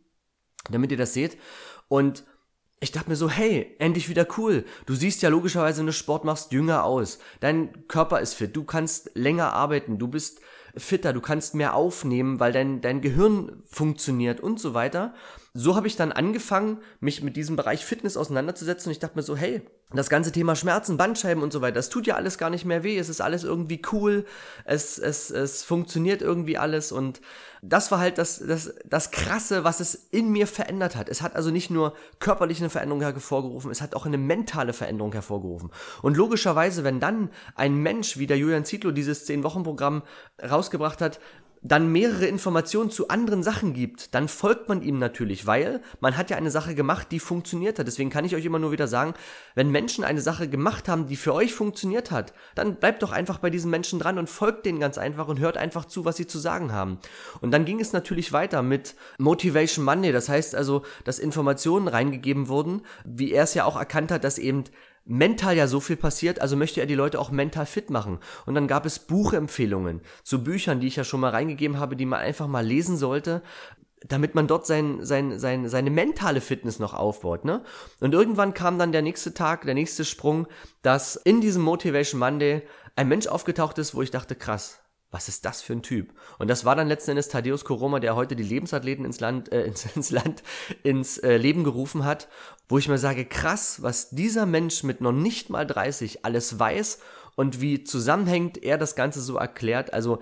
damit 0.70 0.92
ihr 0.92 0.98
das 0.98 1.14
seht. 1.14 1.38
Und 1.88 2.26
ich 2.84 2.92
dachte 2.92 3.10
mir 3.10 3.16
so, 3.16 3.30
hey, 3.30 3.74
endlich 3.80 4.10
wieder 4.10 4.28
cool. 4.38 4.66
Du 4.86 4.94
siehst 4.94 5.22
ja 5.22 5.30
logischerweise, 5.30 5.80
wenn 5.80 5.86
du 5.88 5.94
Sport 5.94 6.26
machst, 6.26 6.52
jünger 6.52 6.84
aus. 6.84 7.18
Dein 7.40 7.88
Körper 7.88 8.20
ist 8.20 8.34
fit, 8.34 8.56
du 8.56 8.66
kannst 8.66 9.12
länger 9.16 9.54
arbeiten, 9.54 9.98
du 9.98 10.10
bist 10.10 10.42
fitter, 10.76 11.14
du 11.14 11.22
kannst 11.22 11.56
mehr 11.56 11.76
aufnehmen, 11.76 12.42
weil 12.42 12.52
dein, 12.52 12.82
dein 12.82 13.00
Gehirn 13.00 13.64
funktioniert 13.66 14.42
und 14.42 14.60
so 14.60 14.74
weiter. 14.74 15.14
So 15.54 15.78
habe 15.78 15.88
ich 15.88 15.96
dann 15.96 16.12
angefangen, 16.12 16.80
mich 17.00 17.24
mit 17.24 17.38
diesem 17.38 17.56
Bereich 17.56 17.86
Fitness 17.86 18.18
auseinanderzusetzen 18.18 18.90
und 18.90 18.92
ich 18.92 19.00
dachte 19.00 19.16
mir 19.16 19.24
so, 19.24 19.38
hey, 19.38 19.62
das 19.98 20.10
ganze 20.10 20.32
Thema 20.32 20.56
Schmerzen, 20.56 20.98
Bandscheiben 20.98 21.44
und 21.44 21.54
so 21.54 21.62
weiter, 21.62 21.76
das 21.76 21.90
tut 21.90 22.08
ja 22.08 22.16
alles 22.16 22.38
gar 22.38 22.50
nicht 22.50 22.66
mehr 22.66 22.84
weh, 22.84 22.98
es 22.98 23.10
ist 23.10 23.22
alles 23.22 23.44
irgendwie 23.44 23.82
cool, 23.92 24.26
es, 24.66 24.98
es, 24.98 25.30
es 25.30 25.64
funktioniert 25.64 26.22
irgendwie 26.22 26.58
alles 26.58 26.92
und 26.92 27.22
das 27.66 27.92
war 27.92 28.00
halt 28.00 28.18
das, 28.18 28.44
das, 28.46 28.74
das 28.84 29.12
Krasse, 29.12 29.64
was 29.64 29.80
es 29.80 29.96
in 30.12 30.30
mir 30.30 30.48
verändert 30.48 30.98
hat. 30.98 31.08
Es 31.08 31.22
hat 31.22 31.38
also 31.38 31.50
nicht 31.50 31.70
nur 31.70 31.94
körperlich 32.20 32.60
eine 32.60 32.70
Veränderung 32.70 33.02
hervorgerufen, 33.02 33.72
es 33.72 33.82
hat 33.82 33.96
auch 33.96 34.06
eine 34.06 34.18
mentale 34.18 34.74
Veränderung 34.74 35.14
hervorgerufen. 35.14 35.72
Und 36.02 36.18
logischerweise, 36.18 36.84
wenn 36.84 37.00
dann 37.00 37.30
ein 37.56 37.76
Mensch 37.76 38.18
wie 38.18 38.28
der 38.28 38.38
Julian 38.38 38.66
Zietlow 38.66 38.92
dieses 38.92 39.26
10-Wochen-Programm 39.30 40.04
rausgebracht 40.42 41.00
hat, 41.00 41.22
dann 41.64 41.92
mehrere 41.92 42.26
Informationen 42.26 42.92
zu 42.92 43.08
anderen 43.08 43.42
Sachen 43.42 43.74
gibt, 43.74 44.14
dann 44.14 44.28
folgt 44.28 44.68
man 44.68 44.82
ihm 44.82 45.00
natürlich, 45.00 45.48
weil 45.48 45.82
man 46.02 46.18
hat 46.18 46.30
ja 46.30 46.38
eine 46.38 46.52
Sache 46.52 46.76
gemacht, 46.76 47.08
die 47.12 47.20
funktioniert 47.20 47.80
hat. 47.80 47.88
Deswegen 47.88 48.10
kann 48.10 48.26
ich 48.26 48.36
euch 48.36 48.46
immer 48.46 48.60
nur 48.60 48.74
wieder 48.74 48.88
sagen, 48.88 49.14
wenn 49.56 49.72
Menschen 49.72 50.04
eine 50.04 50.22
Sache 50.22 50.50
gemacht 50.50 50.90
haben, 50.90 51.08
die 51.08 51.16
für 51.16 51.34
euch 51.34 51.54
funktioniert 51.54 52.12
hat, 52.12 52.34
dann 52.56 52.76
bleibt 52.76 53.02
doch 53.02 53.14
einfach 53.14 53.40
bei 53.40 53.50
diesen 53.50 53.72
Menschen 53.72 53.98
dran 53.98 54.20
und 54.20 54.30
folgt 54.30 54.66
denen 54.66 54.80
ganz 54.80 54.98
einfach 54.98 55.30
und 55.30 55.40
hört 55.40 55.58
einfach 55.58 55.86
zu, 55.86 56.04
was 56.04 56.18
sie 56.18 56.28
zu 56.28 56.38
sagen 56.38 56.74
haben. 56.74 57.00
Und 57.40 57.52
dann 57.52 57.64
ging 57.64 57.80
es 57.80 57.94
natürlich 57.94 58.34
weiter 58.34 58.62
mit 58.62 58.96
Motivation 59.18 59.86
Monday. 59.86 60.12
Das 60.12 60.28
heißt 60.28 60.56
also, 60.56 60.84
dass 61.06 61.18
Informationen 61.18 61.88
reingegeben 61.88 62.50
wurden, 62.50 62.82
wie 63.06 63.32
er 63.32 63.44
es 63.44 63.54
ja 63.54 63.64
auch 63.64 63.78
erkannt 63.78 64.12
hat, 64.12 64.26
dass 64.26 64.38
eben 64.38 64.66
mental 65.06 65.56
ja 65.56 65.68
so 65.68 65.80
viel 65.80 65.98
passiert, 65.98 66.40
also 66.40 66.56
möchte 66.56 66.80
er 66.80 66.86
die 66.86 66.96
Leute 66.96 67.20
auch 67.20 67.32
mental 67.32 67.66
fit 67.66 67.90
machen. 67.90 68.20
Und 68.46 68.56
dann 68.56 68.68
gab 68.68 68.86
es 68.86 69.00
Buchempfehlungen 69.00 70.02
zu 70.24 70.44
Büchern, 70.44 70.80
die 70.80 70.88
ich 70.88 70.96
ja 70.96 71.04
schon 71.04 71.20
mal 71.20 71.32
reingegeben 71.32 71.80
habe, 71.80 71.96
die 71.96 72.06
man 72.06 72.20
einfach 72.20 72.48
mal 72.48 72.66
lesen 72.66 72.98
sollte, 72.98 73.42
damit 74.08 74.36
man 74.36 74.48
dort 74.48 74.66
sein, 74.66 75.06
sein, 75.06 75.40
sein, 75.40 75.70
seine 75.70 75.90
mentale 75.90 76.42
Fitness 76.42 76.80
noch 76.80 76.94
aufbaut. 76.94 77.46
Ne? 77.46 77.64
Und 78.00 78.14
irgendwann 78.14 78.54
kam 78.54 78.78
dann 78.78 78.92
der 78.92 79.02
nächste 79.02 79.34
Tag, 79.34 79.66
der 79.66 79.74
nächste 79.74 80.06
Sprung, 80.06 80.48
dass 80.82 81.16
in 81.16 81.42
diesem 81.42 81.64
Motivation 81.64 82.20
Monday 82.20 82.64
ein 82.96 83.08
Mensch 83.08 83.28
aufgetaucht 83.28 83.78
ist, 83.78 83.96
wo 83.96 84.02
ich 84.02 84.12
dachte, 84.12 84.36
krass, 84.36 84.83
was 85.14 85.30
ist 85.30 85.46
das 85.46 85.62
für 85.62 85.74
ein 85.74 85.84
Typ? 85.84 86.12
Und 86.40 86.50
das 86.50 86.66
war 86.66 86.76
dann 86.76 86.88
letzten 86.88 87.12
Endes 87.12 87.30
Thaddeus 87.30 87.66
Koroma, 87.66 88.00
der 88.00 88.16
heute 88.16 88.36
die 88.36 88.44
Lebensathleten 88.44 89.06
ins 89.06 89.20
Land, 89.20 89.52
äh, 89.52 89.64
ins, 89.64 89.86
ins 89.96 90.10
Land, 90.10 90.42
ins 90.82 91.20
äh, 91.20 91.38
Leben 91.38 91.64
gerufen 91.64 92.04
hat, 92.04 92.28
wo 92.68 92.80
ich 92.80 92.90
mir 92.90 92.98
sage, 92.98 93.26
krass, 93.26 93.84
was 93.84 94.10
dieser 94.10 94.48
Mensch 94.48 94.84
mit 94.84 95.02
noch 95.02 95.12
nicht 95.12 95.52
mal 95.52 95.68
30 95.68 96.26
alles 96.26 96.58
weiß 96.58 97.00
und 97.36 97.62
wie 97.62 97.84
zusammenhängt 97.84 98.64
er 98.64 98.80
das 98.80 98.96
Ganze 98.96 99.22
so 99.22 99.38
erklärt. 99.38 99.94
Also 99.94 100.20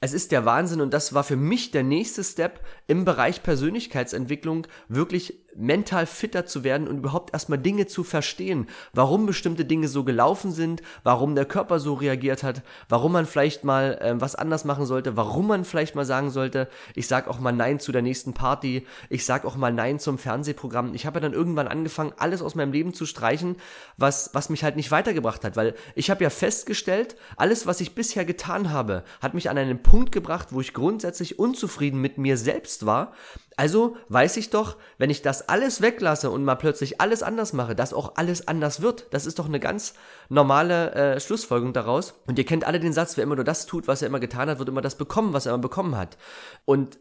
es 0.00 0.12
ist 0.12 0.32
der 0.32 0.44
Wahnsinn 0.44 0.80
und 0.80 0.92
das 0.92 1.14
war 1.14 1.22
für 1.22 1.36
mich 1.36 1.70
der 1.70 1.84
nächste 1.84 2.24
Step 2.24 2.60
im 2.88 3.04
Bereich 3.04 3.44
Persönlichkeitsentwicklung, 3.44 4.66
wirklich 4.88 5.41
mental 5.54 6.06
fitter 6.06 6.46
zu 6.46 6.64
werden 6.64 6.88
und 6.88 6.98
überhaupt 6.98 7.32
erstmal 7.32 7.58
Dinge 7.58 7.86
zu 7.86 8.04
verstehen, 8.04 8.68
warum 8.92 9.26
bestimmte 9.26 9.64
Dinge 9.64 9.88
so 9.88 10.04
gelaufen 10.04 10.52
sind, 10.52 10.82
warum 11.02 11.34
der 11.34 11.44
Körper 11.44 11.78
so 11.78 11.94
reagiert 11.94 12.42
hat, 12.42 12.62
warum 12.88 13.12
man 13.12 13.26
vielleicht 13.26 13.64
mal 13.64 13.98
äh, 14.00 14.20
was 14.20 14.34
anders 14.34 14.64
machen 14.64 14.86
sollte, 14.86 15.16
warum 15.16 15.48
man 15.48 15.64
vielleicht 15.64 15.94
mal 15.94 16.04
sagen 16.04 16.30
sollte, 16.30 16.68
ich 16.94 17.06
sag 17.06 17.28
auch 17.28 17.38
mal 17.38 17.52
Nein 17.52 17.80
zu 17.80 17.92
der 17.92 18.02
nächsten 18.02 18.32
Party, 18.34 18.86
ich 19.10 19.24
sag 19.24 19.44
auch 19.44 19.56
mal 19.56 19.72
Nein 19.72 19.98
zum 19.98 20.18
Fernsehprogramm. 20.18 20.94
Ich 20.94 21.06
habe 21.06 21.16
ja 21.16 21.20
dann 21.20 21.32
irgendwann 21.32 21.68
angefangen, 21.68 22.12
alles 22.16 22.42
aus 22.42 22.54
meinem 22.54 22.72
Leben 22.72 22.94
zu 22.94 23.06
streichen, 23.06 23.56
was, 23.96 24.30
was 24.32 24.48
mich 24.48 24.64
halt 24.64 24.76
nicht 24.76 24.90
weitergebracht 24.90 25.44
hat, 25.44 25.56
weil 25.56 25.74
ich 25.94 26.10
habe 26.10 26.24
ja 26.24 26.30
festgestellt, 26.30 27.16
alles, 27.36 27.66
was 27.66 27.80
ich 27.80 27.94
bisher 27.94 28.24
getan 28.24 28.70
habe, 28.70 29.04
hat 29.20 29.34
mich 29.34 29.50
an 29.50 29.58
einen 29.58 29.82
Punkt 29.82 30.12
gebracht, 30.12 30.48
wo 30.50 30.60
ich 30.60 30.72
grundsätzlich 30.74 31.38
unzufrieden 31.38 32.00
mit 32.00 32.18
mir 32.18 32.36
selbst 32.36 32.86
war. 32.86 33.12
Also 33.56 33.96
weiß 34.08 34.36
ich 34.38 34.50
doch, 34.50 34.76
wenn 34.98 35.10
ich 35.10 35.22
das 35.22 35.48
alles 35.48 35.80
weglasse 35.82 36.30
und 36.30 36.44
mal 36.44 36.54
plötzlich 36.54 37.00
alles 37.00 37.22
anders 37.22 37.52
mache, 37.52 37.74
dass 37.74 37.92
auch 37.92 38.16
alles 38.16 38.48
anders 38.48 38.82
wird. 38.82 39.06
Das 39.10 39.26
ist 39.26 39.38
doch 39.38 39.46
eine 39.46 39.60
ganz 39.60 39.94
normale 40.28 40.92
äh, 40.94 41.20
Schlussfolgerung 41.20 41.72
daraus. 41.72 42.14
Und 42.26 42.38
ihr 42.38 42.46
kennt 42.46 42.64
alle 42.64 42.80
den 42.80 42.92
Satz, 42.92 43.16
wer 43.16 43.24
immer 43.24 43.36
nur 43.36 43.44
das 43.44 43.66
tut, 43.66 43.88
was 43.88 44.02
er 44.02 44.08
immer 44.08 44.20
getan 44.20 44.48
hat, 44.48 44.58
wird 44.58 44.68
immer 44.68 44.80
das 44.80 44.96
bekommen, 44.96 45.32
was 45.32 45.46
er 45.46 45.52
immer 45.52 45.62
bekommen 45.62 45.96
hat. 45.96 46.16
Und 46.64 46.98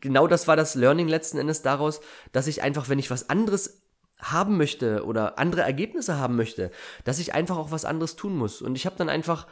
genau 0.00 0.26
das 0.26 0.48
war 0.48 0.56
das 0.56 0.74
Learning 0.74 1.08
letzten 1.08 1.38
Endes 1.38 1.62
daraus, 1.62 2.00
dass 2.32 2.46
ich 2.46 2.62
einfach, 2.62 2.88
wenn 2.88 2.98
ich 2.98 3.10
was 3.10 3.30
anderes 3.30 3.82
haben 4.18 4.56
möchte 4.56 5.04
oder 5.04 5.38
andere 5.38 5.62
Ergebnisse 5.62 6.18
haben 6.18 6.36
möchte, 6.36 6.70
dass 7.04 7.18
ich 7.18 7.34
einfach 7.34 7.56
auch 7.56 7.70
was 7.70 7.84
anderes 7.84 8.16
tun 8.16 8.36
muss. 8.36 8.62
Und 8.62 8.74
ich 8.74 8.86
habe 8.86 8.96
dann 8.96 9.08
einfach 9.08 9.46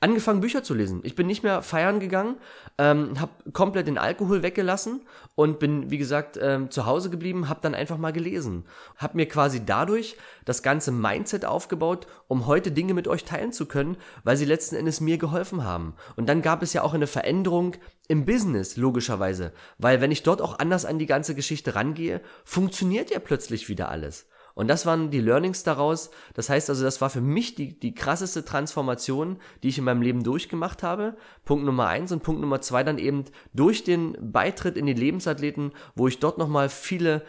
angefangen, 0.00 0.40
Bücher 0.40 0.62
zu 0.62 0.74
lesen. 0.74 1.00
Ich 1.02 1.14
bin 1.14 1.26
nicht 1.26 1.42
mehr 1.42 1.62
feiern 1.62 1.98
gegangen, 1.98 2.36
ähm, 2.78 3.20
habe 3.20 3.32
komplett 3.52 3.88
den 3.88 3.98
Alkohol 3.98 4.42
weggelassen 4.42 5.00
und 5.34 5.58
bin, 5.58 5.90
wie 5.90 5.98
gesagt, 5.98 6.38
ähm, 6.40 6.70
zu 6.70 6.86
Hause 6.86 7.10
geblieben, 7.10 7.48
habe 7.48 7.60
dann 7.62 7.74
einfach 7.74 7.98
mal 7.98 8.12
gelesen. 8.12 8.64
Habe 8.96 9.16
mir 9.16 9.26
quasi 9.26 9.64
dadurch 9.64 10.16
das 10.44 10.62
ganze 10.62 10.92
Mindset 10.92 11.44
aufgebaut, 11.44 12.06
um 12.28 12.46
heute 12.46 12.70
Dinge 12.70 12.94
mit 12.94 13.08
euch 13.08 13.24
teilen 13.24 13.52
zu 13.52 13.66
können, 13.66 13.96
weil 14.22 14.36
sie 14.36 14.44
letzten 14.44 14.76
Endes 14.76 15.00
mir 15.00 15.18
geholfen 15.18 15.64
haben. 15.64 15.94
Und 16.16 16.28
dann 16.28 16.42
gab 16.42 16.62
es 16.62 16.72
ja 16.72 16.82
auch 16.82 16.94
eine 16.94 17.08
Veränderung 17.08 17.74
im 18.06 18.24
Business, 18.24 18.76
logischerweise. 18.76 19.52
Weil 19.78 20.00
wenn 20.00 20.12
ich 20.12 20.22
dort 20.22 20.40
auch 20.40 20.58
anders 20.58 20.84
an 20.84 20.98
die 20.98 21.06
ganze 21.06 21.34
Geschichte 21.34 21.74
rangehe, 21.74 22.20
funktioniert 22.44 23.10
ja 23.10 23.18
plötzlich 23.18 23.68
wieder 23.68 23.88
alles. 23.88 24.26
Und 24.58 24.66
das 24.66 24.86
waren 24.86 25.12
die 25.12 25.20
Learnings 25.20 25.62
daraus. 25.62 26.10
Das 26.34 26.50
heißt 26.50 26.68
also, 26.68 26.82
das 26.82 27.00
war 27.00 27.10
für 27.10 27.20
mich 27.20 27.54
die, 27.54 27.78
die 27.78 27.94
krasseste 27.94 28.44
Transformation, 28.44 29.38
die 29.62 29.68
ich 29.68 29.78
in 29.78 29.84
meinem 29.84 30.02
Leben 30.02 30.24
durchgemacht 30.24 30.82
habe. 30.82 31.16
Punkt 31.44 31.64
Nummer 31.64 31.86
eins 31.86 32.10
und 32.10 32.24
Punkt 32.24 32.40
Nummer 32.40 32.60
zwei 32.60 32.82
dann 32.82 32.98
eben 32.98 33.24
durch 33.54 33.84
den 33.84 34.16
Beitritt 34.20 34.76
in 34.76 34.86
die 34.86 34.94
Lebensathleten, 34.94 35.70
wo 35.94 36.08
ich 36.08 36.18
dort 36.18 36.38
nochmal 36.38 36.70
viele 36.70 37.22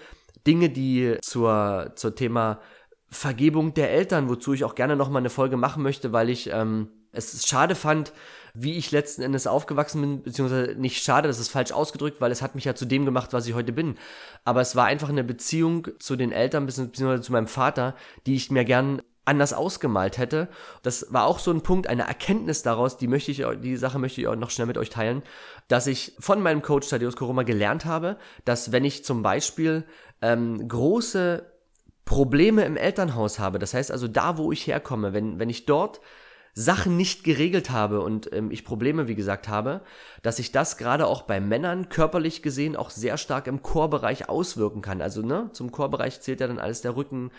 Dinge, 0.48 0.72
die 0.72 1.18
zur, 1.22 1.92
zur 1.94 2.16
Thema 2.16 2.62
Vergebung 3.12 3.76
der 3.76 3.92
Eltern, 3.92 4.28
wozu 4.28 4.54
ich 4.54 4.64
auch 4.64 4.74
gerne 4.74 4.96
nochmal 4.96 5.22
eine 5.22 5.30
Folge 5.30 5.56
machen 5.56 5.84
möchte, 5.84 6.12
weil 6.12 6.32
ich 6.32 6.50
ähm, 6.52 6.90
es 7.12 7.48
schade 7.48 7.76
fand, 7.76 8.12
wie 8.54 8.78
ich 8.78 8.92
letzten 8.92 9.22
Endes 9.22 9.48
aufgewachsen 9.48 10.02
bin, 10.02 10.24
beziehungsweise 10.24 10.76
nicht 10.76 11.04
schade, 11.04 11.28
das 11.28 11.40
ist 11.40 11.50
falsch 11.50 11.72
ausgedrückt, 11.72 12.22
weil 12.22 12.32
es 12.32 12.42
hat 12.42 12.56
mich 12.56 12.66
ja 12.66 12.76
zu 12.76 12.86
dem 12.86 13.06
gemacht, 13.06 13.34
was 13.34 13.48
ich 13.48 13.54
heute 13.54 13.72
bin. 13.74 13.98
Aber 14.46 14.62
es 14.62 14.76
war 14.76 14.86
einfach 14.86 15.10
eine 15.10 15.24
Beziehung 15.24 15.88
zu 16.00 16.16
den 16.16 16.32
Eltern, 16.32 16.66
beziehungsweise 16.66 17.22
zu 17.22 17.32
meinem 17.32 17.48
Vater, 17.48 17.96
die 18.26 18.36
ich 18.36 18.52
mir 18.52 18.66
gern 18.66 19.02
anders 19.30 19.54
ausgemalt 19.54 20.18
hätte. 20.18 20.50
Das 20.82 21.08
war 21.12 21.26
auch 21.26 21.40
so 21.40 21.52
ein 21.52 21.62
Punkt, 21.62 21.88
eine 21.88 22.08
Erkenntnis 22.08 22.64
daraus, 22.64 22.98
die 22.98 23.08
möchte 23.08 23.32
ich, 23.32 23.46
die 23.62 23.78
Sache 23.78 24.00
möchte 24.00 24.20
ich 24.20 24.28
auch 24.28 24.36
noch 24.36 24.50
schnell 24.50 24.68
mit 24.68 24.78
euch 24.78 24.90
teilen, 24.90 25.22
dass 25.68 25.88
ich 25.88 26.16
von 26.20 26.42
meinem 26.42 26.64
Coach 26.64 26.90
Thaddeus 26.90 27.16
Koroma 27.16 27.44
gelernt 27.44 27.86
habe, 27.86 28.18
dass 28.44 28.72
wenn 28.72 28.84
ich 28.84 29.06
zum 29.06 29.22
Beispiel 29.22 29.86
ähm, 30.22 30.68
große 30.68 31.46
Probleme 32.06 32.66
im 32.66 32.76
Elternhaus 32.76 33.38
habe, 33.38 33.60
das 33.60 33.76
heißt 33.76 33.92
also 33.92 34.08
da, 34.08 34.38
wo 34.38 34.52
ich 34.52 34.66
herkomme, 34.66 35.14
wenn, 35.14 35.38
wenn 35.38 35.50
ich 35.50 35.68
dort 35.68 36.02
Sachen 36.54 36.98
nicht 36.98 37.24
geregelt 37.24 37.70
habe 37.70 38.02
und 38.02 38.32
ähm, 38.34 38.52
ich 38.52 38.66
Probleme, 38.66 39.08
wie 39.08 39.16
gesagt, 39.16 39.48
habe, 39.48 39.82
dass 40.22 40.38
sich 40.38 40.52
das 40.52 40.78
gerade 40.78 41.08
auch 41.08 41.24
bei 41.24 41.40
Männern 41.40 41.90
körperlich 41.90 42.42
gesehen 42.42 42.76
auch 42.76 42.90
sehr 42.90 43.18
stark 43.18 43.48
im 43.48 43.62
Chorbereich 43.62 44.30
auswirken 44.30 44.82
kann. 44.82 45.02
Also, 45.02 45.22
ne, 45.22 45.50
zum 45.54 45.72
Chorbereich 45.72 46.22
zählt 46.22 46.42
ja 46.42 46.48
dann 46.48 46.60
alles 46.60 46.82
der 46.82 46.96
Rücken, 46.96 47.32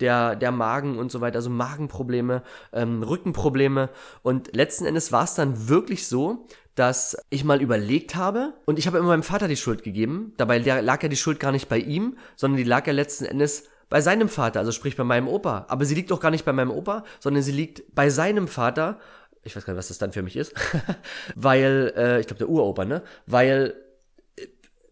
der, 0.00 0.36
der 0.36 0.50
Magen 0.50 0.98
und 0.98 1.12
so 1.12 1.20
weiter, 1.20 1.36
also 1.36 1.50
Magenprobleme, 1.50 2.42
ähm, 2.72 3.02
Rückenprobleme. 3.02 3.90
Und 4.22 4.54
letzten 4.54 4.86
Endes 4.86 5.12
war 5.12 5.24
es 5.24 5.34
dann 5.34 5.68
wirklich 5.68 6.08
so, 6.08 6.46
dass 6.74 7.16
ich 7.30 7.44
mal 7.44 7.62
überlegt 7.62 8.16
habe 8.16 8.54
und 8.64 8.78
ich 8.78 8.86
habe 8.86 8.98
immer 8.98 9.08
meinem 9.08 9.22
Vater 9.22 9.46
die 9.46 9.56
Schuld 9.56 9.84
gegeben. 9.84 10.32
Dabei 10.36 10.58
lag 10.58 11.02
ja 11.02 11.08
die 11.08 11.16
Schuld 11.16 11.38
gar 11.38 11.52
nicht 11.52 11.68
bei 11.68 11.78
ihm, 11.78 12.18
sondern 12.34 12.56
die 12.56 12.64
lag 12.64 12.86
ja 12.86 12.92
letzten 12.92 13.24
Endes 13.24 13.68
bei 13.94 14.00
seinem 14.00 14.28
Vater, 14.28 14.58
also 14.58 14.72
sprich 14.72 14.96
bei 14.96 15.04
meinem 15.04 15.28
Opa. 15.28 15.66
Aber 15.68 15.84
sie 15.84 15.94
liegt 15.94 16.10
doch 16.10 16.18
gar 16.18 16.32
nicht 16.32 16.44
bei 16.44 16.52
meinem 16.52 16.72
Opa, 16.72 17.04
sondern 17.20 17.44
sie 17.44 17.52
liegt 17.52 17.94
bei 17.94 18.10
seinem 18.10 18.48
Vater. 18.48 18.98
Ich 19.44 19.54
weiß 19.54 19.64
gar 19.64 19.72
nicht, 19.72 19.78
was 19.78 19.86
das 19.86 19.98
dann 19.98 20.10
für 20.10 20.24
mich 20.24 20.34
ist. 20.34 20.52
weil, 21.36 21.92
äh, 21.96 22.18
ich 22.18 22.26
glaube, 22.26 22.38
der 22.38 22.48
Uropa, 22.48 22.84
ne? 22.84 23.04
Weil, 23.26 23.76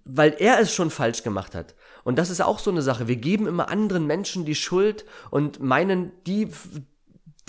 weil 0.05 0.37
er 0.38 0.61
es 0.61 0.73
schon 0.73 0.88
falsch 0.88 1.25
gemacht 1.25 1.57
hat. 1.57 1.75
Und 2.05 2.17
das 2.17 2.31
ist 2.31 2.43
auch 2.43 2.61
so 2.61 2.71
eine 2.71 2.81
Sache. 2.81 3.09
Wir 3.09 3.17
geben 3.17 3.49
immer 3.49 3.71
anderen 3.71 4.07
Menschen 4.07 4.45
die 4.45 4.55
Schuld 4.55 5.05
und 5.33 5.61
meinen, 5.61 6.12
die, 6.29 6.51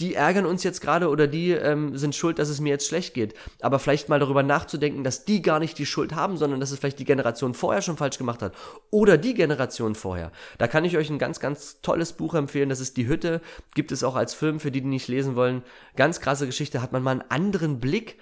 die 0.04 0.16
ärgern 0.16 0.46
uns 0.46 0.66
jetzt 0.66 0.82
gerade 0.82 1.08
oder 1.08 1.28
die 1.28 1.52
ähm, 1.52 1.98
sind 1.98 2.13
schuld, 2.13 2.38
dass 2.38 2.50
es 2.50 2.60
mir 2.60 2.72
jetzt 2.72 2.86
schlecht 2.86 3.13
geht. 3.13 3.36
Aber 3.62 3.80
vielleicht 3.80 4.10
mal 4.10 4.20
darüber 4.20 4.44
nachzudenken, 4.44 5.06
dass 5.06 5.24
die 5.24 5.42
gar 5.42 5.60
nicht 5.60 5.78
die 5.78 5.86
Schuld 5.86 6.13
haben, 6.13 6.36
sondern 6.36 6.60
dass 6.60 6.72
es 6.72 6.80
vielleicht 6.80 7.00
die 7.00 7.06
Generation 7.06 7.54
vorher 7.54 7.82
schon 7.82 7.96
falsch 7.96 8.18
gemacht 8.18 8.42
hat. 8.42 8.54
Oder 8.92 9.18
die 9.18 9.34
Generation 9.34 9.96
vorher. 9.96 10.34
Da 10.58 10.68
kann 10.68 10.84
ich 10.84 10.98
euch 10.98 11.10
ein 11.10 11.20
ganz, 11.20 11.39
ganz 11.39 11.80
tolles 11.80 12.12
Buch 12.12 12.34
empfehlen. 12.34 12.68
Das 12.68 12.82
ist 12.82 12.98
Die 12.98 13.08
Hütte. 13.08 13.39
Gibt 13.76 13.94
es 13.94 14.04
auch 14.04 14.18
als 14.18 14.34
Film, 14.34 14.60
für 14.60 14.72
die, 14.72 14.82
die 14.82 14.88
nicht 14.88 15.08
lesen 15.08 15.38
wollen. 15.38 15.63
Ganz 15.96 16.20
krasse 16.20 16.48
Geschichte. 16.48 16.82
Hat 16.82 16.92
man 16.92 17.02
mal 17.02 17.12
einen 17.12 17.30
anderen 17.30 17.80
Blick 17.80 18.20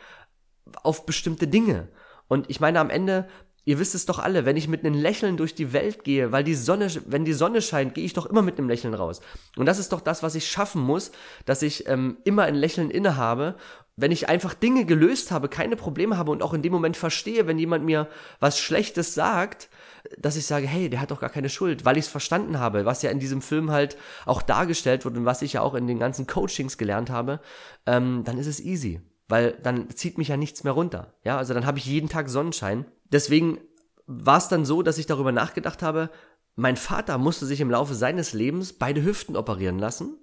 auf 0.83 1.07
bestimmte 1.07 1.47
Dinge. 1.47 1.87
Und 2.27 2.47
ich 2.51 2.59
meine, 2.59 2.79
am 2.79 2.91
Ende 2.91 3.27
Ihr 3.63 3.77
wisst 3.77 3.93
es 3.93 4.07
doch 4.07 4.17
alle, 4.17 4.45
wenn 4.45 4.57
ich 4.57 4.67
mit 4.67 4.83
einem 4.83 4.95
Lächeln 4.95 5.37
durch 5.37 5.53
die 5.53 5.71
Welt 5.71 6.03
gehe, 6.03 6.31
weil 6.31 6.43
die 6.43 6.55
Sonne, 6.55 6.89
wenn 7.05 7.25
die 7.25 7.33
Sonne 7.33 7.61
scheint, 7.61 7.93
gehe 7.93 8.05
ich 8.05 8.13
doch 8.13 8.25
immer 8.25 8.41
mit 8.41 8.57
einem 8.57 8.67
Lächeln 8.67 8.95
raus. 8.95 9.21
Und 9.55 9.67
das 9.67 9.77
ist 9.77 9.91
doch 9.91 10.01
das, 10.01 10.23
was 10.23 10.33
ich 10.33 10.49
schaffen 10.49 10.81
muss, 10.81 11.11
dass 11.45 11.61
ich 11.61 11.87
ähm, 11.87 12.17
immer 12.23 12.43
ein 12.43 12.55
Lächeln 12.55 12.89
inne 12.89 13.17
habe. 13.17 13.55
Wenn 13.97 14.11
ich 14.11 14.27
einfach 14.29 14.55
Dinge 14.55 14.85
gelöst 14.85 15.31
habe, 15.31 15.47
keine 15.47 15.75
Probleme 15.75 16.17
habe 16.17 16.31
und 16.31 16.41
auch 16.41 16.55
in 16.55 16.63
dem 16.63 16.71
Moment 16.71 16.97
verstehe, 16.97 17.45
wenn 17.45 17.59
jemand 17.59 17.85
mir 17.85 18.07
was 18.39 18.57
Schlechtes 18.57 19.13
sagt, 19.13 19.69
dass 20.17 20.37
ich 20.37 20.47
sage, 20.47 20.65
hey, 20.65 20.89
der 20.89 20.99
hat 20.99 21.11
doch 21.11 21.19
gar 21.19 21.29
keine 21.29 21.49
Schuld, 21.49 21.85
weil 21.85 21.97
ich 21.97 22.05
es 22.05 22.11
verstanden 22.11 22.57
habe, 22.57 22.85
was 22.85 23.03
ja 23.03 23.11
in 23.11 23.19
diesem 23.19 23.43
Film 23.43 23.69
halt 23.69 23.95
auch 24.25 24.41
dargestellt 24.41 25.05
wird 25.05 25.17
und 25.17 25.25
was 25.25 25.43
ich 25.43 25.53
ja 25.53 25.61
auch 25.61 25.75
in 25.75 25.85
den 25.85 25.99
ganzen 25.99 26.25
Coachings 26.25 26.79
gelernt 26.79 27.11
habe, 27.11 27.39
ähm, 27.85 28.23
dann 28.25 28.39
ist 28.39 28.47
es 28.47 28.59
easy 28.59 29.01
weil 29.31 29.53
dann 29.63 29.89
zieht 29.89 30.17
mich 30.17 30.27
ja 30.27 30.35
nichts 30.35 30.65
mehr 30.65 30.73
runter. 30.73 31.13
Ja, 31.23 31.37
also 31.37 31.53
dann 31.53 31.65
habe 31.65 31.77
ich 31.77 31.85
jeden 31.85 32.09
Tag 32.09 32.29
Sonnenschein. 32.29 32.85
Deswegen 33.05 33.59
war 34.05 34.37
es 34.37 34.49
dann 34.49 34.65
so, 34.65 34.81
dass 34.81 34.97
ich 34.97 35.05
darüber 35.05 35.31
nachgedacht 35.31 35.81
habe, 35.81 36.09
mein 36.55 36.75
Vater 36.75 37.17
musste 37.17 37.45
sich 37.45 37.61
im 37.61 37.71
Laufe 37.71 37.95
seines 37.95 38.33
Lebens 38.33 38.73
beide 38.73 39.03
Hüften 39.03 39.37
operieren 39.37 39.79
lassen. 39.79 40.17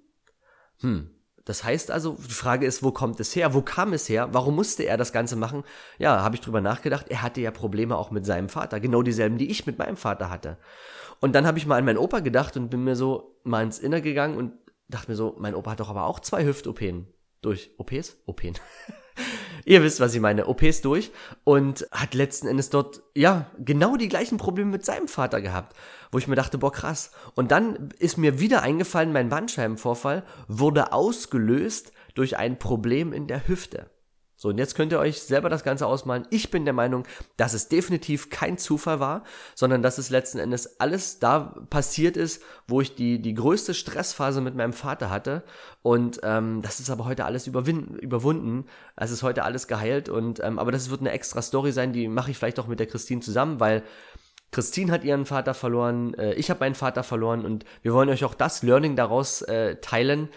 Hm, 0.81 1.09
das 1.43 1.63
heißt 1.63 1.89
also, 1.89 2.17
die 2.19 2.33
Frage 2.33 2.67
ist, 2.67 2.83
wo 2.83 2.91
kommt 2.91 3.19
es 3.19 3.35
her? 3.35 3.55
Wo 3.55 3.63
kam 3.63 3.93
es 3.93 4.07
her? 4.07 4.29
Warum 4.31 4.55
musste 4.55 4.83
er 4.83 4.95
das 4.95 5.11
Ganze 5.11 5.35
machen? 5.35 5.63
Ja, 5.97 6.21
habe 6.21 6.35
ich 6.35 6.41
drüber 6.41 6.61
nachgedacht. 6.61 7.07
Er 7.09 7.23
hatte 7.23 7.41
ja 7.41 7.49
Probleme 7.49 7.97
auch 7.97 8.11
mit 8.11 8.27
seinem 8.27 8.47
Vater. 8.47 8.79
Genau 8.79 9.01
dieselben, 9.01 9.39
die 9.39 9.49
ich 9.49 9.65
mit 9.65 9.79
meinem 9.79 9.97
Vater 9.97 10.29
hatte. 10.29 10.57
Und 11.19 11.33
dann 11.33 11.47
habe 11.47 11.57
ich 11.57 11.65
mal 11.65 11.77
an 11.77 11.85
meinen 11.85 11.97
Opa 11.97 12.19
gedacht 12.19 12.55
und 12.57 12.69
bin 12.69 12.83
mir 12.83 12.95
so 12.95 13.39
mal 13.43 13.63
ins 13.63 13.79
Inner 13.79 14.01
gegangen 14.01 14.37
und 14.37 14.53
dachte 14.87 15.09
mir 15.09 15.15
so, 15.15 15.35
mein 15.39 15.55
Opa 15.55 15.71
hat 15.71 15.79
doch 15.79 15.89
aber 15.89 16.05
auch 16.05 16.19
zwei 16.19 16.45
Hüft-OPen. 16.45 17.07
Durch 17.41 17.71
OPs? 17.77 18.17
OPen. 18.25 18.53
Ihr 19.65 19.83
wisst, 19.83 19.99
was 19.99 20.13
ich 20.13 20.21
meine. 20.21 20.47
OPs 20.47 20.81
durch 20.81 21.11
und 21.43 21.87
hat 21.91 22.13
letzten 22.13 22.47
Endes 22.47 22.69
dort, 22.69 23.01
ja, 23.15 23.51
genau 23.59 23.97
die 23.97 24.07
gleichen 24.07 24.37
Probleme 24.37 24.71
mit 24.71 24.85
seinem 24.85 25.07
Vater 25.07 25.41
gehabt, 25.41 25.75
wo 26.11 26.17
ich 26.17 26.27
mir 26.27 26.35
dachte, 26.35 26.57
boah, 26.57 26.71
krass. 26.71 27.11
Und 27.35 27.51
dann 27.51 27.89
ist 27.99 28.17
mir 28.17 28.39
wieder 28.39 28.61
eingefallen, 28.61 29.13
mein 29.13 29.29
Bandscheibenvorfall 29.29 30.23
wurde 30.47 30.93
ausgelöst 30.93 31.91
durch 32.15 32.37
ein 32.37 32.59
Problem 32.59 33.13
in 33.13 33.27
der 33.27 33.47
Hüfte. 33.47 33.89
So, 34.41 34.47
und 34.47 34.57
jetzt 34.57 34.75
könnt 34.75 34.93
ihr 34.93 34.99
euch 34.99 35.21
selber 35.21 35.49
das 35.49 35.65
Ganze 35.65 35.85
ausmalen. 35.85 36.25
Ich 36.29 36.49
bin 36.49 36.63
der 36.63 36.73
Meinung, 36.73 37.03
dass 37.35 37.53
es 37.53 37.67
definitiv 37.67 38.29
kein 38.29 38.57
Zufall 38.57 39.01
war, 39.01 39.25
sondern 39.53 39.81
dass 39.81 39.97
es 39.97 40.09
letzten 40.09 40.39
Endes 40.39 40.79
alles 40.79 41.19
da 41.19 41.53
passiert 41.69 42.15
ist, 42.15 42.41
wo 42.65 42.79
ich 42.79 42.95
die, 42.95 43.21
die 43.21 43.33
größte 43.33 43.73
Stressphase 43.73 44.39
mit 44.39 44.55
meinem 44.55 44.71
Vater 44.71 45.09
hatte. 45.09 45.43
Und 45.81 46.21
ähm, 46.23 46.61
das 46.61 46.79
ist 46.79 46.89
aber 46.89 47.03
heute 47.03 47.25
alles 47.25 47.47
überwunden. 47.47 48.65
Es 48.95 49.11
ist 49.11 49.23
heute 49.23 49.43
alles 49.43 49.67
geheilt. 49.67 50.07
Und 50.07 50.39
ähm, 50.41 50.57
aber 50.57 50.71
das 50.71 50.89
wird 50.89 51.01
eine 51.01 51.11
extra 51.11 51.41
Story 51.41 51.73
sein, 51.73 51.91
die 51.91 52.07
mache 52.07 52.31
ich 52.31 52.37
vielleicht 52.37 52.61
auch 52.61 52.67
mit 52.67 52.79
der 52.79 52.87
Christine 52.87 53.19
zusammen, 53.19 53.59
weil 53.59 53.83
Christine 54.51 54.93
hat 54.93 55.03
ihren 55.03 55.25
Vater 55.25 55.53
verloren, 55.53 56.13
äh, 56.13 56.33
ich 56.35 56.49
habe 56.49 56.61
meinen 56.61 56.75
Vater 56.75 57.03
verloren 57.03 57.43
und 57.43 57.65
wir 57.81 57.93
wollen 57.93 58.07
euch 58.07 58.23
auch 58.23 58.35
das 58.35 58.63
Learning 58.63 58.95
daraus 58.95 59.41
äh, 59.41 59.75
teilen 59.81 60.29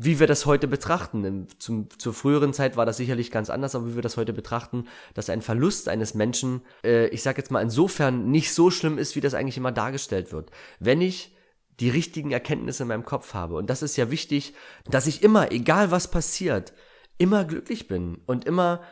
wie 0.00 0.20
wir 0.20 0.28
das 0.28 0.46
heute 0.46 0.68
betrachten. 0.68 1.48
Zum, 1.58 1.88
zur 1.98 2.14
früheren 2.14 2.52
Zeit 2.52 2.76
war 2.76 2.86
das 2.86 2.98
sicherlich 2.98 3.32
ganz 3.32 3.50
anders, 3.50 3.74
aber 3.74 3.88
wie 3.88 3.94
wir 3.96 4.02
das 4.02 4.16
heute 4.16 4.32
betrachten, 4.32 4.84
dass 5.14 5.28
ein 5.28 5.42
Verlust 5.42 5.88
eines 5.88 6.14
Menschen, 6.14 6.62
äh, 6.84 7.08
ich 7.08 7.22
sag 7.22 7.36
jetzt 7.36 7.50
mal 7.50 7.62
insofern 7.62 8.30
nicht 8.30 8.54
so 8.54 8.70
schlimm 8.70 8.96
ist, 8.96 9.16
wie 9.16 9.20
das 9.20 9.34
eigentlich 9.34 9.56
immer 9.56 9.72
dargestellt 9.72 10.32
wird. 10.32 10.50
Wenn 10.78 11.00
ich 11.00 11.34
die 11.80 11.90
richtigen 11.90 12.30
Erkenntnisse 12.30 12.82
in 12.84 12.88
meinem 12.88 13.04
Kopf 13.04 13.34
habe. 13.34 13.54
Und 13.54 13.70
das 13.70 13.82
ist 13.82 13.96
ja 13.96 14.10
wichtig, 14.10 14.54
dass 14.90 15.06
ich 15.06 15.22
immer, 15.22 15.52
egal 15.52 15.92
was 15.92 16.10
passiert, 16.10 16.72
immer 17.18 17.44
glücklich 17.44 17.86
bin 17.86 18.18
und 18.26 18.44
immer 18.44 18.82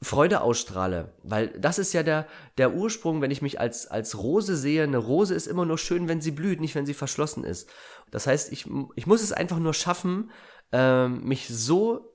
Freude 0.00 0.40
ausstrahle. 0.40 1.14
Weil 1.22 1.48
das 1.58 1.78
ist 1.78 1.92
ja 1.92 2.02
der, 2.02 2.26
der 2.58 2.74
Ursprung, 2.74 3.20
wenn 3.20 3.30
ich 3.30 3.42
mich 3.42 3.60
als, 3.60 3.86
als 3.86 4.18
Rose 4.18 4.56
sehe. 4.56 4.82
Eine 4.82 4.98
Rose 4.98 5.34
ist 5.34 5.46
immer 5.46 5.64
nur 5.64 5.78
schön, 5.78 6.08
wenn 6.08 6.20
sie 6.20 6.32
blüht, 6.32 6.60
nicht 6.60 6.74
wenn 6.74 6.86
sie 6.86 6.94
verschlossen 6.94 7.44
ist. 7.44 7.68
Das 8.10 8.26
heißt, 8.26 8.50
ich, 8.50 8.66
ich 8.96 9.06
muss 9.06 9.22
es 9.22 9.32
einfach 9.32 9.60
nur 9.60 9.74
schaffen, 9.74 10.30
äh, 10.72 11.08
mich 11.08 11.48
so 11.48 12.12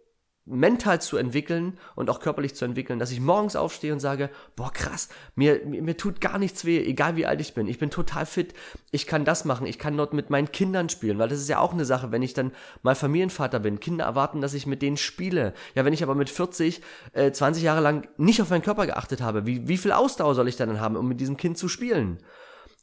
mental 0.47 1.01
zu 1.01 1.17
entwickeln 1.17 1.77
und 1.95 2.09
auch 2.09 2.19
körperlich 2.19 2.55
zu 2.55 2.65
entwickeln, 2.65 2.99
dass 2.99 3.11
ich 3.11 3.19
morgens 3.19 3.55
aufstehe 3.55 3.91
und 3.91 3.99
sage, 3.99 4.29
boah 4.55 4.71
krass, 4.71 5.09
mir, 5.35 5.61
mir, 5.65 5.81
mir, 5.81 5.97
tut 5.97 6.21
gar 6.21 6.37
nichts 6.39 6.63
weh, 6.63 6.79
egal 6.79 7.17
wie 7.17 7.25
alt 7.25 7.41
ich 7.41 7.53
bin, 7.53 7.67
ich 7.67 7.79
bin 7.79 7.89
total 7.89 8.25
fit, 8.25 8.53
ich 8.91 9.07
kann 9.07 9.25
das 9.25 9.45
machen, 9.45 9.67
ich 9.67 9.77
kann 9.77 9.97
dort 9.97 10.13
mit 10.13 10.29
meinen 10.29 10.51
Kindern 10.51 10.89
spielen, 10.89 11.19
weil 11.19 11.27
das 11.27 11.39
ist 11.39 11.49
ja 11.49 11.59
auch 11.59 11.73
eine 11.73 11.85
Sache, 11.85 12.11
wenn 12.11 12.21
ich 12.21 12.33
dann 12.33 12.51
mal 12.81 12.95
Familienvater 12.95 13.59
bin, 13.59 13.79
Kinder 13.79 14.05
erwarten, 14.05 14.41
dass 14.41 14.53
ich 14.53 14.65
mit 14.65 14.81
denen 14.81 14.97
spiele. 14.97 15.53
Ja, 15.75 15.83
wenn 15.83 15.93
ich 15.93 16.03
aber 16.03 16.15
mit 16.15 16.29
40, 16.29 16.81
äh, 17.11 17.31
20 17.31 17.63
Jahre 17.63 17.81
lang 17.81 18.07
nicht 18.17 18.41
auf 18.41 18.49
meinen 18.49 18.61
Körper 18.61 18.85
geachtet 18.85 19.21
habe, 19.21 19.45
wie, 19.45 19.67
wie 19.67 19.77
viel 19.77 19.91
Ausdauer 19.91 20.33
soll 20.33 20.47
ich 20.47 20.55
dann 20.55 20.79
haben, 20.79 20.95
um 20.95 21.07
mit 21.07 21.19
diesem 21.19 21.37
Kind 21.37 21.57
zu 21.57 21.67
spielen? 21.67 22.19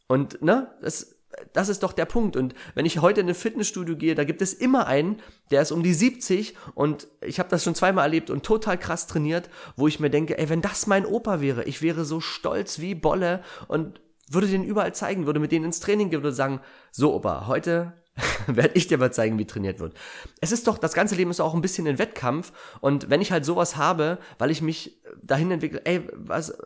Und, 0.07 0.43
ne, 0.43 0.71
das, 0.83 1.17
das 1.53 1.69
ist 1.69 1.83
doch 1.83 1.93
der 1.93 2.05
Punkt. 2.05 2.37
Und 2.37 2.55
wenn 2.75 2.87
ich 2.87 3.01
heute 3.01 3.21
in 3.21 3.29
ein 3.29 3.35
Fitnessstudio 3.35 3.97
gehe, 3.97 4.15
da 4.15 4.25
gibt 4.25 4.43
es 4.43 4.55
immer 4.55 4.87
einen, 4.87 5.21
der 5.51 5.63
ist 5.63 5.73
um 5.73 5.83
die 5.83 5.95
70 5.95 6.55
und 6.75 7.09
ich 7.21 7.39
habe 7.39 7.49
das 7.49 7.65
schon 7.65 7.75
zweimal 7.75 8.05
erlebt 8.05 8.31
und 8.31 8.45
total 8.45 8.79
krass 8.79 9.07
trainiert, 9.07 9.51
wo 9.77 9.89
ich 9.89 10.01
mir 10.01 10.11
denke, 10.11 10.39
ey, 10.39 10.49
wenn 10.49 10.63
das 10.63 10.87
mein 10.87 11.07
Opa 11.07 11.41
wäre, 11.41 11.65
ich 11.65 11.83
wäre 11.83 12.05
so 12.05 12.21
stolz 12.21 12.79
wie 12.79 12.95
Bolle 12.95 13.43
und 13.69 14.01
würde 14.31 14.47
den 14.47 14.65
überall 14.65 14.95
zeigen, 14.95 15.27
würde 15.27 15.41
mit 15.41 15.53
denen 15.53 15.67
ins 15.67 15.81
Training 15.81 16.11
gehen, 16.11 16.23
würde 16.23 16.35
sagen, 16.35 16.61
so 16.91 17.15
Opa, 17.15 17.47
heute 17.47 17.93
werde 18.47 18.75
ich 18.75 18.87
dir 18.87 18.99
mal 18.99 19.13
zeigen, 19.13 19.39
wie 19.39 19.47
trainiert 19.47 19.81
wird. 19.81 19.95
Es 20.41 20.53
ist 20.53 20.67
doch, 20.67 20.79
das 20.79 20.95
ganze 20.95 21.15
Leben 21.15 21.31
ist 21.31 21.41
auch 21.41 21.55
ein 21.55 21.61
bisschen 21.61 21.87
ein 21.87 21.99
Wettkampf 21.99 22.53
und 22.81 23.11
wenn 23.11 23.21
ich 23.21 23.33
halt 23.33 23.45
sowas 23.45 23.77
habe, 23.77 24.19
weil 24.39 24.51
ich 24.51 24.63
mich 24.63 25.01
dahin 25.23 25.51
entwickle, 25.51 25.83
ey, 25.85 26.07
was, 26.15 26.57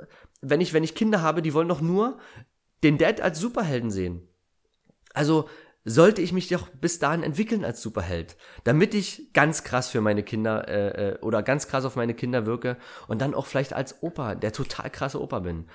wenn 0.40 0.60
ich, 0.60 0.72
wenn 0.72 0.84
ich 0.84 0.94
Kinder 0.94 1.22
habe, 1.22 1.42
die 1.42 1.54
wollen 1.54 1.68
doch 1.68 1.80
nur 1.80 2.18
den 2.82 2.98
Dad 2.98 3.20
als 3.20 3.40
Superhelden 3.40 3.90
sehen. 3.90 4.28
Also 5.18 5.48
sollte 5.84 6.22
ich 6.22 6.32
mich 6.32 6.46
doch 6.46 6.68
bis 6.68 7.00
dahin 7.00 7.24
entwickeln 7.24 7.64
als 7.64 7.82
Superheld, 7.82 8.36
damit 8.62 8.94
ich 8.94 9.32
ganz 9.32 9.64
krass 9.64 9.88
für 9.88 10.00
meine 10.00 10.22
Kinder 10.22 10.68
äh, 10.68 11.08
äh, 11.08 11.18
oder 11.22 11.42
ganz 11.42 11.66
krass 11.66 11.84
auf 11.84 11.96
meine 11.96 12.14
Kinder 12.14 12.46
wirke 12.46 12.76
und 13.08 13.20
dann 13.20 13.34
auch 13.34 13.46
vielleicht 13.46 13.72
als 13.72 14.00
Opa, 14.00 14.36
der 14.36 14.52
total 14.52 14.90
krasse 14.90 15.20
Opa 15.20 15.40
bin. 15.40 15.66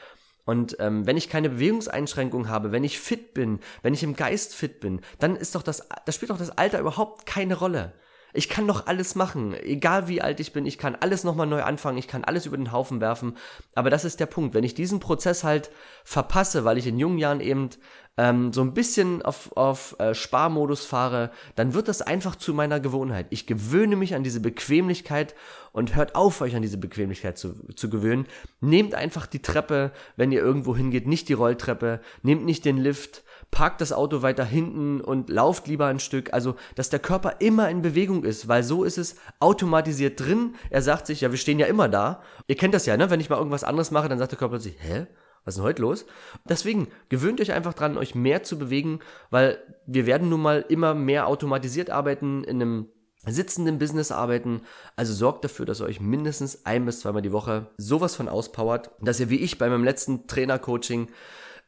Und 0.45 0.77
ähm, 0.79 1.05
wenn 1.05 1.17
ich 1.17 1.27
keine 1.27 1.49
Bewegungseinschränkung 1.49 2.47
habe, 2.47 2.71
wenn 2.71 2.85
ich 2.85 2.99
fit 2.99 3.33
bin, 3.33 3.59
wenn 3.81 3.93
ich 3.93 4.03
im 4.03 4.15
Geist 4.15 4.55
fit 4.55 4.79
bin, 4.79 5.01
dann 5.19 5.35
ist 5.35 5.55
doch 5.55 5.63
das, 5.63 5.89
das 6.05 6.15
spielt 6.15 6.31
doch 6.31 6.37
das 6.37 6.57
Alter 6.57 6.79
überhaupt 6.79 7.25
keine 7.25 7.55
Rolle. 7.55 7.91
Ich 8.33 8.49
kann 8.49 8.67
doch 8.67 8.87
alles 8.87 9.13
machen, 9.15 9.53
egal 9.53 10.07
wie 10.07 10.21
alt 10.21 10.39
ich 10.39 10.53
bin, 10.53 10.65
ich 10.65 10.79
kann 10.79 10.95
alles 10.95 11.23
nochmal 11.23 11.47
neu 11.47 11.61
anfangen, 11.61 11.99
ich 11.99 12.07
kann 12.07 12.23
alles 12.23 12.47
über 12.47 12.57
den 12.57 12.71
Haufen 12.71 12.99
werfen. 12.99 13.37
Aber 13.75 13.91
das 13.91 14.05
ist 14.05 14.19
der 14.19 14.25
Punkt. 14.25 14.55
Wenn 14.55 14.63
ich 14.63 14.73
diesen 14.73 14.99
Prozess 14.99 15.43
halt 15.43 15.69
verpasse, 16.03 16.65
weil 16.65 16.77
ich 16.77 16.87
in 16.87 16.97
jungen 16.97 17.19
Jahren 17.19 17.41
eben 17.41 17.69
ähm, 18.17 18.53
so 18.53 18.61
ein 18.61 18.73
bisschen 18.73 19.21
auf, 19.21 19.55
auf 19.55 19.99
äh, 19.99 20.13
Sparmodus 20.13 20.85
fahre, 20.85 21.31
dann 21.55 21.73
wird 21.73 21.87
das 21.87 22.01
einfach 22.01 22.35
zu 22.35 22.53
meiner 22.53 22.79
Gewohnheit. 22.79 23.27
Ich 23.29 23.47
gewöhne 23.47 23.95
mich 23.95 24.15
an 24.15 24.23
diese 24.23 24.39
Bequemlichkeit 24.39 25.35
und 25.71 25.95
hört 25.95 26.15
auf, 26.15 26.41
euch 26.41 26.55
an 26.55 26.61
diese 26.61 26.77
Bequemlichkeit 26.77 27.37
zu, 27.37 27.55
zu 27.75 27.89
gewöhnen. 27.89 28.27
Nehmt 28.61 28.93
einfach 28.93 29.25
die 29.25 29.41
Treppe, 29.41 29.91
wenn 30.15 30.31
ihr 30.31 30.41
irgendwo 30.41 30.75
hingeht, 30.75 31.07
nicht 31.07 31.29
die 31.29 31.33
Rolltreppe, 31.33 32.01
nehmt 32.21 32.45
nicht 32.45 32.65
den 32.65 32.77
Lift, 32.77 33.23
parkt 33.51 33.81
das 33.81 33.93
Auto 33.93 34.21
weiter 34.21 34.45
hinten 34.45 35.01
und 35.01 35.29
lauft 35.29 35.67
lieber 35.67 35.87
ein 35.87 35.99
Stück. 35.99 36.33
Also, 36.33 36.55
dass 36.75 36.89
der 36.89 36.99
Körper 36.99 37.35
immer 37.39 37.69
in 37.69 37.81
Bewegung 37.81 38.23
ist, 38.23 38.47
weil 38.47 38.63
so 38.63 38.83
ist 38.83 38.97
es 38.97 39.15
automatisiert 39.39 40.19
drin. 40.19 40.55
Er 40.69 40.81
sagt 40.81 41.07
sich, 41.07 41.21
ja, 41.21 41.31
wir 41.31 41.37
stehen 41.37 41.59
ja 41.59 41.67
immer 41.67 41.89
da. 41.89 42.21
Ihr 42.47 42.55
kennt 42.55 42.73
das 42.73 42.85
ja, 42.85 42.97
ne? 42.97 43.09
Wenn 43.09 43.19
ich 43.19 43.29
mal 43.29 43.37
irgendwas 43.37 43.63
anderes 43.63 43.91
mache, 43.91 44.09
dann 44.09 44.19
sagt 44.19 44.31
der 44.31 44.39
Körper 44.39 44.59
sich, 44.59 44.75
hä? 44.79 45.07
Was 45.45 45.55
ist 45.55 45.57
denn 45.57 45.65
heute 45.65 45.81
los? 45.81 46.05
Deswegen 46.47 46.87
gewöhnt 47.09 47.41
euch 47.41 47.51
einfach 47.51 47.73
dran, 47.73 47.97
euch 47.97 48.15
mehr 48.15 48.43
zu 48.43 48.57
bewegen, 48.57 48.99
weil 49.29 49.57
wir 49.85 50.05
werden 50.05 50.29
nun 50.29 50.41
mal 50.41 50.63
immer 50.69 50.93
mehr 50.93 51.27
automatisiert 51.27 51.89
arbeiten, 51.89 52.45
in 52.45 52.61
einem 52.61 52.87
sitzenden 53.25 53.77
Business 53.77 54.11
arbeiten. 54.11 54.61
Also 54.95 55.13
sorgt 55.13 55.43
dafür, 55.43 55.65
dass 55.65 55.81
ihr 55.81 55.85
euch 55.85 55.99
mindestens 55.99 56.65
ein 56.65 56.85
bis 56.85 57.01
zweimal 57.01 57.21
die 57.21 57.31
Woche 57.31 57.67
sowas 57.77 58.15
von 58.15 58.29
auspowert, 58.29 58.91
dass 59.01 59.19
ihr 59.19 59.29
wie 59.29 59.39
ich 59.39 59.57
bei 59.57 59.69
meinem 59.69 59.83
letzten 59.83 60.27
Trainer-Coaching, 60.27 61.09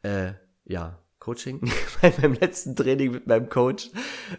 äh, 0.03 0.33
ja, 0.65 0.99
Coaching, 1.25 1.59
bei 2.03 2.13
meinem 2.21 2.33
letzten 2.33 2.75
Training 2.75 3.11
mit 3.11 3.25
meinem 3.25 3.49
Coach 3.49 3.89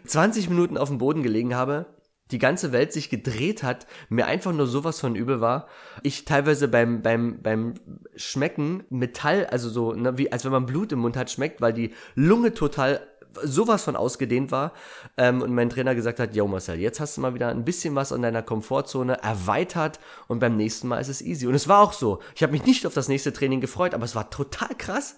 20 0.07 0.49
Minuten 0.49 0.79
auf 0.79 0.89
dem 0.89 0.99
Boden 0.99 1.25
gelegen 1.25 1.57
habe, 1.57 1.87
die 2.31 2.39
ganze 2.39 2.71
Welt 2.71 2.93
sich 2.93 3.11
gedreht 3.11 3.65
hat, 3.65 3.89
mir 4.09 4.27
einfach 4.27 4.53
nur 4.53 4.69
sowas 4.69 5.01
von 5.01 5.17
übel 5.17 5.41
war. 5.41 5.67
Ich 6.05 6.25
teilweise 6.25 6.69
beim, 6.69 7.03
beim, 7.03 7.43
beim 7.43 7.75
Schmecken 8.15 8.85
Metall, 8.89 9.47
also 9.47 9.69
so, 9.69 9.95
ne, 9.95 10.17
wie, 10.17 10.31
als 10.31 10.45
wenn 10.45 10.53
man 10.53 10.67
Blut 10.67 10.93
im 10.93 11.01
Mund 11.01 11.17
hat, 11.17 11.29
schmeckt, 11.29 11.61
weil 11.61 11.73
die 11.73 11.93
Lunge 12.15 12.55
total 12.55 13.01
sowas 13.43 13.83
von 13.83 13.97
ausgedehnt 13.97 14.53
war 14.53 14.73
ähm, 15.17 15.43
und 15.43 15.53
mein 15.53 15.69
Trainer 15.69 15.97
gesagt 15.97 16.21
hat, 16.21 16.37
yo 16.37 16.47
Marcel, 16.47 16.79
jetzt 16.79 17.01
hast 17.01 17.17
du 17.17 17.21
mal 17.21 17.35
wieder 17.35 17.49
ein 17.49 17.65
bisschen 17.65 17.97
was 17.97 18.13
an 18.13 18.23
deiner 18.23 18.43
Komfortzone 18.43 19.21
erweitert 19.23 19.99
und 20.29 20.39
beim 20.39 20.57
nächsten 20.57 20.87
Mal 20.87 21.01
ist 21.01 21.09
es 21.09 21.21
easy. 21.21 21.49
Und 21.49 21.55
es 21.55 21.67
war 21.67 21.83
auch 21.83 21.93
so. 21.93 22.21
Ich 22.37 22.45
habe 22.45 22.53
mich 22.53 22.65
nicht 22.65 22.87
auf 22.87 22.95
das 22.95 23.09
nächste 23.09 23.33
Training 23.33 23.61
gefreut, 23.61 23.93
aber 23.93 24.05
es 24.05 24.15
war 24.15 24.31
total 24.31 24.75
krass, 24.79 25.17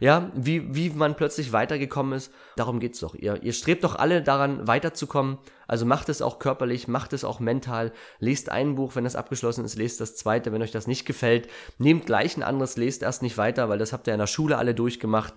ja, 0.00 0.30
wie, 0.34 0.74
wie 0.74 0.90
man 0.90 1.14
plötzlich 1.14 1.52
weitergekommen 1.52 2.14
ist. 2.14 2.32
Darum 2.56 2.80
geht's 2.80 3.00
doch. 3.00 3.14
Ihr, 3.14 3.42
ihr 3.42 3.52
strebt 3.52 3.84
doch 3.84 3.96
alle 3.96 4.22
daran, 4.22 4.66
weiterzukommen. 4.66 5.38
Also 5.68 5.84
macht 5.84 6.08
es 6.08 6.22
auch 6.22 6.38
körperlich, 6.38 6.88
macht 6.88 7.12
es 7.12 7.22
auch 7.22 7.38
mental. 7.38 7.92
Lest 8.18 8.48
ein 8.50 8.74
Buch, 8.74 8.96
wenn 8.96 9.04
das 9.04 9.14
abgeschlossen 9.14 9.64
ist, 9.64 9.76
lest 9.76 10.00
das 10.00 10.16
zweite, 10.16 10.52
wenn 10.52 10.62
euch 10.62 10.72
das 10.72 10.86
nicht 10.86 11.04
gefällt. 11.04 11.48
Nehmt 11.78 12.06
gleich 12.06 12.36
ein 12.36 12.42
anderes, 12.42 12.76
lest 12.76 13.02
erst 13.02 13.22
nicht 13.22 13.36
weiter, 13.36 13.68
weil 13.68 13.78
das 13.78 13.92
habt 13.92 14.06
ihr 14.06 14.14
in 14.14 14.18
der 14.18 14.26
Schule 14.26 14.58
alle 14.58 14.74
durchgemacht 14.74 15.34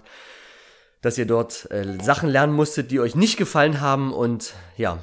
dass 1.04 1.18
ihr 1.18 1.26
dort 1.26 1.70
äh, 1.70 2.02
Sachen 2.02 2.30
lernen 2.30 2.54
musstet, 2.54 2.90
die 2.90 3.02
euch 3.02 3.14
nicht 3.14 3.36
gefallen 3.36 3.82
haben 3.82 4.14
und 4.14 4.54
ja. 4.78 5.00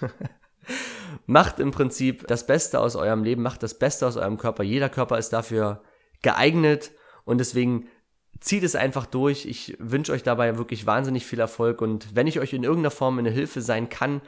macht 1.26 1.60
im 1.60 1.70
Prinzip 1.70 2.26
das 2.26 2.46
Beste 2.46 2.78
aus 2.78 2.94
eurem 2.94 3.24
Leben, 3.24 3.42
macht 3.42 3.62
das 3.62 3.78
Beste 3.78 4.06
aus 4.06 4.18
eurem 4.18 4.36
Körper. 4.36 4.62
Jeder 4.62 4.90
Körper 4.90 5.18
ist 5.18 5.30
dafür 5.30 5.82
geeignet 6.20 6.90
und 7.24 7.38
deswegen 7.38 7.88
zieht 8.40 8.62
es 8.62 8.74
einfach 8.74 9.06
durch. 9.06 9.46
Ich 9.46 9.76
wünsche 9.78 10.12
euch 10.12 10.22
dabei 10.22 10.58
wirklich 10.58 10.86
wahnsinnig 10.86 11.26
viel 11.26 11.40
Erfolg 11.40 11.82
und 11.82 12.14
wenn 12.14 12.26
ich 12.26 12.40
euch 12.40 12.52
in 12.52 12.64
irgendeiner 12.64 12.90
Form 12.90 13.18
eine 13.18 13.30
Hilfe 13.30 13.60
sein 13.60 13.88
kann, 13.88 14.20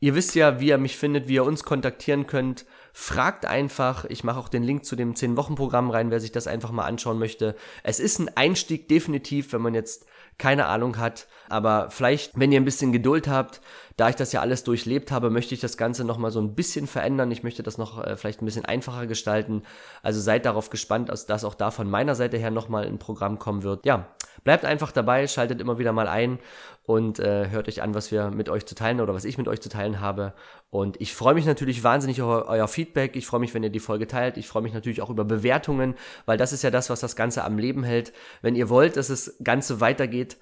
ihr 0.00 0.14
wisst 0.14 0.34
ja, 0.34 0.60
wie 0.60 0.68
ihr 0.68 0.78
mich 0.78 0.96
findet, 0.96 1.28
wie 1.28 1.34
ihr 1.34 1.44
uns 1.44 1.64
kontaktieren 1.64 2.26
könnt. 2.26 2.66
Fragt 2.92 3.46
einfach. 3.46 4.04
Ich 4.04 4.24
mache 4.24 4.38
auch 4.38 4.48
den 4.48 4.62
Link 4.62 4.84
zu 4.84 4.96
dem 4.96 5.14
10-Wochen-Programm 5.14 5.90
rein, 5.90 6.10
wer 6.10 6.20
sich 6.20 6.32
das 6.32 6.46
einfach 6.46 6.72
mal 6.72 6.84
anschauen 6.84 7.18
möchte. 7.18 7.56
Es 7.82 8.00
ist 8.00 8.18
ein 8.18 8.36
Einstieg 8.36 8.88
definitiv, 8.88 9.52
wenn 9.52 9.62
man 9.62 9.74
jetzt 9.74 10.04
keine 10.38 10.66
Ahnung 10.66 10.98
hat. 10.98 11.26
Aber 11.48 11.90
vielleicht, 11.90 12.38
wenn 12.38 12.52
ihr 12.52 12.60
ein 12.60 12.64
bisschen 12.64 12.92
Geduld 12.92 13.28
habt, 13.28 13.60
da 13.96 14.08
ich 14.08 14.16
das 14.16 14.32
ja 14.32 14.40
alles 14.40 14.64
durchlebt 14.64 15.12
habe, 15.12 15.30
möchte 15.30 15.54
ich 15.54 15.60
das 15.60 15.76
Ganze 15.76 16.04
nochmal 16.04 16.30
so 16.30 16.40
ein 16.40 16.54
bisschen 16.54 16.86
verändern. 16.86 17.30
Ich 17.30 17.42
möchte 17.42 17.62
das 17.62 17.78
noch 17.78 18.02
äh, 18.02 18.16
vielleicht 18.16 18.42
ein 18.42 18.46
bisschen 18.46 18.64
einfacher 18.64 19.06
gestalten. 19.06 19.62
Also 20.02 20.20
seid 20.20 20.46
darauf 20.46 20.70
gespannt, 20.70 21.10
dass 21.10 21.44
auch 21.44 21.54
da 21.54 21.70
von 21.70 21.90
meiner 21.90 22.14
Seite 22.14 22.38
her 22.38 22.50
nochmal 22.50 22.86
ein 22.86 22.98
Programm 22.98 23.38
kommen 23.38 23.62
wird. 23.62 23.84
Ja, 23.84 24.08
bleibt 24.44 24.64
einfach 24.64 24.92
dabei, 24.92 25.26
schaltet 25.26 25.60
immer 25.60 25.78
wieder 25.78 25.92
mal 25.92 26.08
ein 26.08 26.38
und 26.84 27.20
äh, 27.20 27.48
hört 27.50 27.68
euch 27.68 27.82
an, 27.82 27.94
was 27.94 28.10
wir 28.10 28.30
mit 28.30 28.48
euch 28.48 28.66
zu 28.66 28.74
teilen 28.74 29.00
oder 29.00 29.14
was 29.14 29.24
ich 29.24 29.38
mit 29.38 29.48
euch 29.48 29.60
zu 29.60 29.68
teilen 29.68 30.00
habe. 30.00 30.34
Und 30.70 31.00
ich 31.00 31.14
freue 31.14 31.34
mich 31.34 31.46
natürlich 31.46 31.84
wahnsinnig 31.84 32.18
über 32.18 32.48
euer 32.48 32.66
Feedback. 32.66 33.14
Ich 33.14 33.26
freue 33.26 33.40
mich, 33.40 33.54
wenn 33.54 33.62
ihr 33.62 33.70
die 33.70 33.78
Folge 33.80 34.06
teilt. 34.06 34.36
Ich 34.36 34.48
freue 34.48 34.62
mich 34.62 34.72
natürlich 34.72 35.02
auch 35.02 35.10
über 35.10 35.24
Bewertungen, 35.24 35.94
weil 36.26 36.38
das 36.38 36.52
ist 36.52 36.62
ja 36.62 36.70
das, 36.70 36.90
was 36.90 37.00
das 37.00 37.14
Ganze 37.14 37.44
am 37.44 37.58
Leben 37.58 37.84
hält. 37.84 38.12
Wenn 38.40 38.56
ihr 38.56 38.68
wollt, 38.68 38.96
dass 38.96 39.08
das 39.08 39.36
Ganze 39.44 39.80
weitergeht, 39.80 40.38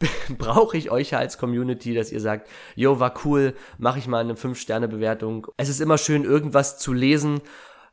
brauche 0.38 0.76
ich 0.76 0.90
euch 0.90 1.10
ja 1.10 1.18
als 1.18 1.38
Community, 1.38 1.94
dass 1.94 2.12
ihr 2.12 2.20
sagt, 2.20 2.48
yo, 2.74 3.00
war 3.00 3.14
cool, 3.24 3.54
mache 3.78 3.98
ich 3.98 4.06
mal 4.06 4.20
eine 4.20 4.34
5-Sterne-Bewertung. 4.34 5.46
Es 5.56 5.68
ist 5.68 5.80
immer 5.80 5.98
schön, 5.98 6.24
irgendwas 6.24 6.78
zu 6.78 6.92
lesen, 6.92 7.40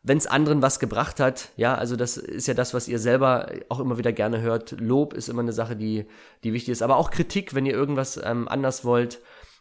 wenn 0.08 0.18
es 0.18 0.28
anderen 0.28 0.62
was 0.62 0.80
gebracht 0.80 1.20
hat. 1.20 1.50
Ja, 1.58 1.76
also 1.76 1.96
das 1.96 2.18
ist 2.18 2.48
ja 2.48 2.54
das, 2.54 2.74
was 2.74 2.88
ihr 2.88 3.00
selber 3.00 3.52
auch 3.70 3.80
immer 3.80 3.98
wieder 3.98 4.14
gerne 4.14 4.42
hört. 4.42 4.72
Lob 4.80 5.14
ist 5.14 5.30
immer 5.30 5.42
eine 5.42 5.54
Sache, 5.54 5.76
die, 5.76 6.06
die 6.44 6.54
wichtig 6.54 6.72
ist. 6.72 6.82
Aber 6.82 6.98
auch 6.98 7.12
Kritik, 7.12 7.54
wenn 7.54 7.66
ihr 7.66 7.74
irgendwas 7.74 8.20
ähm, 8.24 8.48
anders 8.48 8.86
wollt 8.86 9.20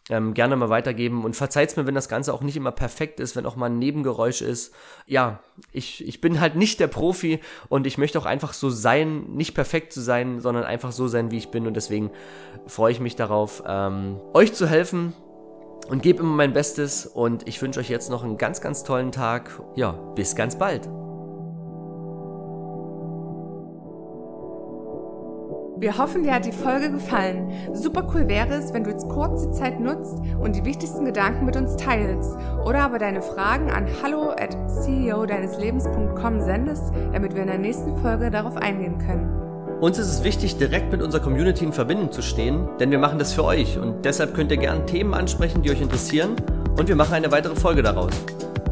ähm, 0.09 0.33
gerne 0.33 0.55
mal 0.55 0.69
weitergeben 0.69 1.23
und 1.25 1.35
verzeiht's 1.35 1.75
mir, 1.75 1.85
wenn 1.85 1.95
das 1.95 2.09
Ganze 2.09 2.33
auch 2.33 2.41
nicht 2.41 2.55
immer 2.55 2.71
perfekt 2.71 3.19
ist, 3.19 3.35
wenn 3.35 3.45
auch 3.45 3.55
mal 3.55 3.67
ein 3.67 3.79
Nebengeräusch 3.79 4.41
ist. 4.41 4.73
Ja, 5.05 5.39
ich, 5.71 6.07
ich 6.07 6.21
bin 6.21 6.39
halt 6.39 6.55
nicht 6.55 6.79
der 6.79 6.87
Profi 6.87 7.39
und 7.67 7.85
ich 7.85 7.97
möchte 7.97 8.17
auch 8.17 8.25
einfach 8.25 8.53
so 8.53 8.69
sein, 8.69 9.33
nicht 9.33 9.53
perfekt 9.53 9.91
zu 9.91 10.01
sein, 10.01 10.39
sondern 10.39 10.63
einfach 10.63 10.91
so 10.91 11.07
sein, 11.07 11.31
wie 11.31 11.37
ich 11.37 11.49
bin 11.49 11.67
und 11.67 11.73
deswegen 11.73 12.11
freue 12.67 12.91
ich 12.91 12.99
mich 12.99 13.15
darauf, 13.15 13.63
ähm, 13.67 14.19
euch 14.33 14.53
zu 14.53 14.67
helfen 14.67 15.13
und 15.89 16.01
gebe 16.01 16.19
immer 16.19 16.35
mein 16.35 16.53
Bestes 16.53 17.05
und 17.05 17.47
ich 17.47 17.61
wünsche 17.61 17.79
euch 17.79 17.89
jetzt 17.89 18.09
noch 18.09 18.23
einen 18.23 18.37
ganz, 18.37 18.61
ganz 18.61 18.83
tollen 18.83 19.11
Tag. 19.11 19.61
Ja, 19.75 19.91
bis 20.15 20.35
ganz 20.35 20.57
bald. 20.57 20.87
Wir 25.79 25.95
hoffen, 25.99 26.23
dir 26.23 26.33
hat 26.33 26.45
die 26.45 26.51
Folge 26.51 26.89
gefallen. 26.89 27.51
Super 27.73 28.07
cool 28.11 28.27
wäre 28.27 28.55
es, 28.55 28.73
wenn 28.73 28.83
du 28.83 28.89
jetzt 28.89 29.07
kurz 29.09 29.43
die 29.43 29.51
Zeit 29.51 29.79
nutzt 29.79 30.17
und 30.39 30.55
die 30.55 30.65
wichtigsten 30.65 31.05
Gedanken 31.05 31.45
mit 31.45 31.55
uns 31.55 31.75
teilst 31.75 32.35
oder 32.65 32.79
aber 32.79 32.97
deine 32.97 33.21
Fragen 33.21 33.69
an 33.69 33.85
hallo 34.01 34.31
at 34.31 34.57
ceo 34.71 35.27
deines 35.27 35.59
Lebens.com 35.59 36.41
sendest, 36.41 36.91
damit 37.13 37.35
wir 37.35 37.43
in 37.43 37.49
der 37.49 37.59
nächsten 37.59 37.95
Folge 37.97 38.31
darauf 38.31 38.57
eingehen 38.57 38.97
können. 38.97 39.36
Uns 39.79 39.99
ist 39.99 40.07
es 40.07 40.23
wichtig, 40.23 40.57
direkt 40.57 40.91
mit 40.91 41.03
unserer 41.03 41.21
Community 41.21 41.63
in 41.63 41.71
Verbindung 41.71 42.11
zu 42.11 42.23
stehen, 42.23 42.67
denn 42.79 42.89
wir 42.89 42.97
machen 42.97 43.19
das 43.19 43.33
für 43.33 43.43
euch 43.43 43.77
und 43.77 44.03
deshalb 44.05 44.33
könnt 44.33 44.49
ihr 44.49 44.57
gerne 44.57 44.83
Themen 44.87 45.13
ansprechen, 45.13 45.61
die 45.61 45.69
euch 45.69 45.81
interessieren 45.81 46.35
und 46.77 46.87
wir 46.87 46.95
machen 46.95 47.13
eine 47.13 47.31
weitere 47.31 47.55
Folge 47.55 47.83
daraus. 47.83 48.11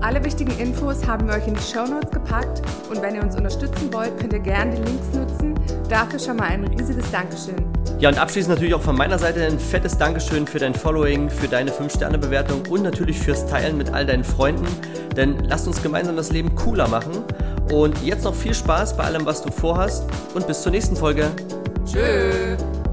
Alle 0.01 0.23
wichtigen 0.25 0.57
Infos 0.57 1.05
haben 1.05 1.27
wir 1.27 1.35
euch 1.35 1.47
in 1.47 1.53
die 1.53 1.61
Show 1.61 1.85
Notes 1.85 2.09
gepackt 2.09 2.63
und 2.89 3.03
wenn 3.03 3.13
ihr 3.13 3.21
uns 3.21 3.35
unterstützen 3.35 3.93
wollt, 3.93 4.17
könnt 4.19 4.33
ihr 4.33 4.39
gerne 4.39 4.71
die 4.75 4.81
Links 4.81 5.13
nutzen. 5.13 5.53
Dafür 5.89 6.17
schon 6.17 6.37
mal 6.37 6.45
ein 6.45 6.63
riesiges 6.63 7.11
Dankeschön. 7.11 7.63
Ja, 7.99 8.09
und 8.09 8.17
abschließend 8.17 8.55
natürlich 8.55 8.73
auch 8.73 8.81
von 8.81 8.97
meiner 8.97 9.19
Seite 9.19 9.45
ein 9.45 9.59
fettes 9.59 9.99
Dankeschön 9.99 10.47
für 10.47 10.57
dein 10.57 10.73
Following, 10.73 11.29
für 11.29 11.47
deine 11.47 11.69
5-Sterne-Bewertung 11.69 12.63
und 12.67 12.81
natürlich 12.81 13.19
fürs 13.19 13.45
Teilen 13.45 13.77
mit 13.77 13.93
all 13.93 14.07
deinen 14.07 14.23
Freunden. 14.23 14.67
Denn 15.15 15.37
lasst 15.47 15.67
uns 15.67 15.83
gemeinsam 15.83 16.15
das 16.15 16.31
Leben 16.31 16.55
cooler 16.55 16.87
machen. 16.87 17.23
Und 17.71 18.01
jetzt 18.03 18.23
noch 18.23 18.35
viel 18.35 18.53
Spaß 18.53 18.95
bei 18.95 19.03
allem, 19.03 19.25
was 19.25 19.41
du 19.41 19.51
vorhast 19.51 20.05
und 20.33 20.45
bis 20.47 20.61
zur 20.61 20.71
nächsten 20.71 20.95
Folge. 20.95 21.31
Tschüss. 21.85 22.84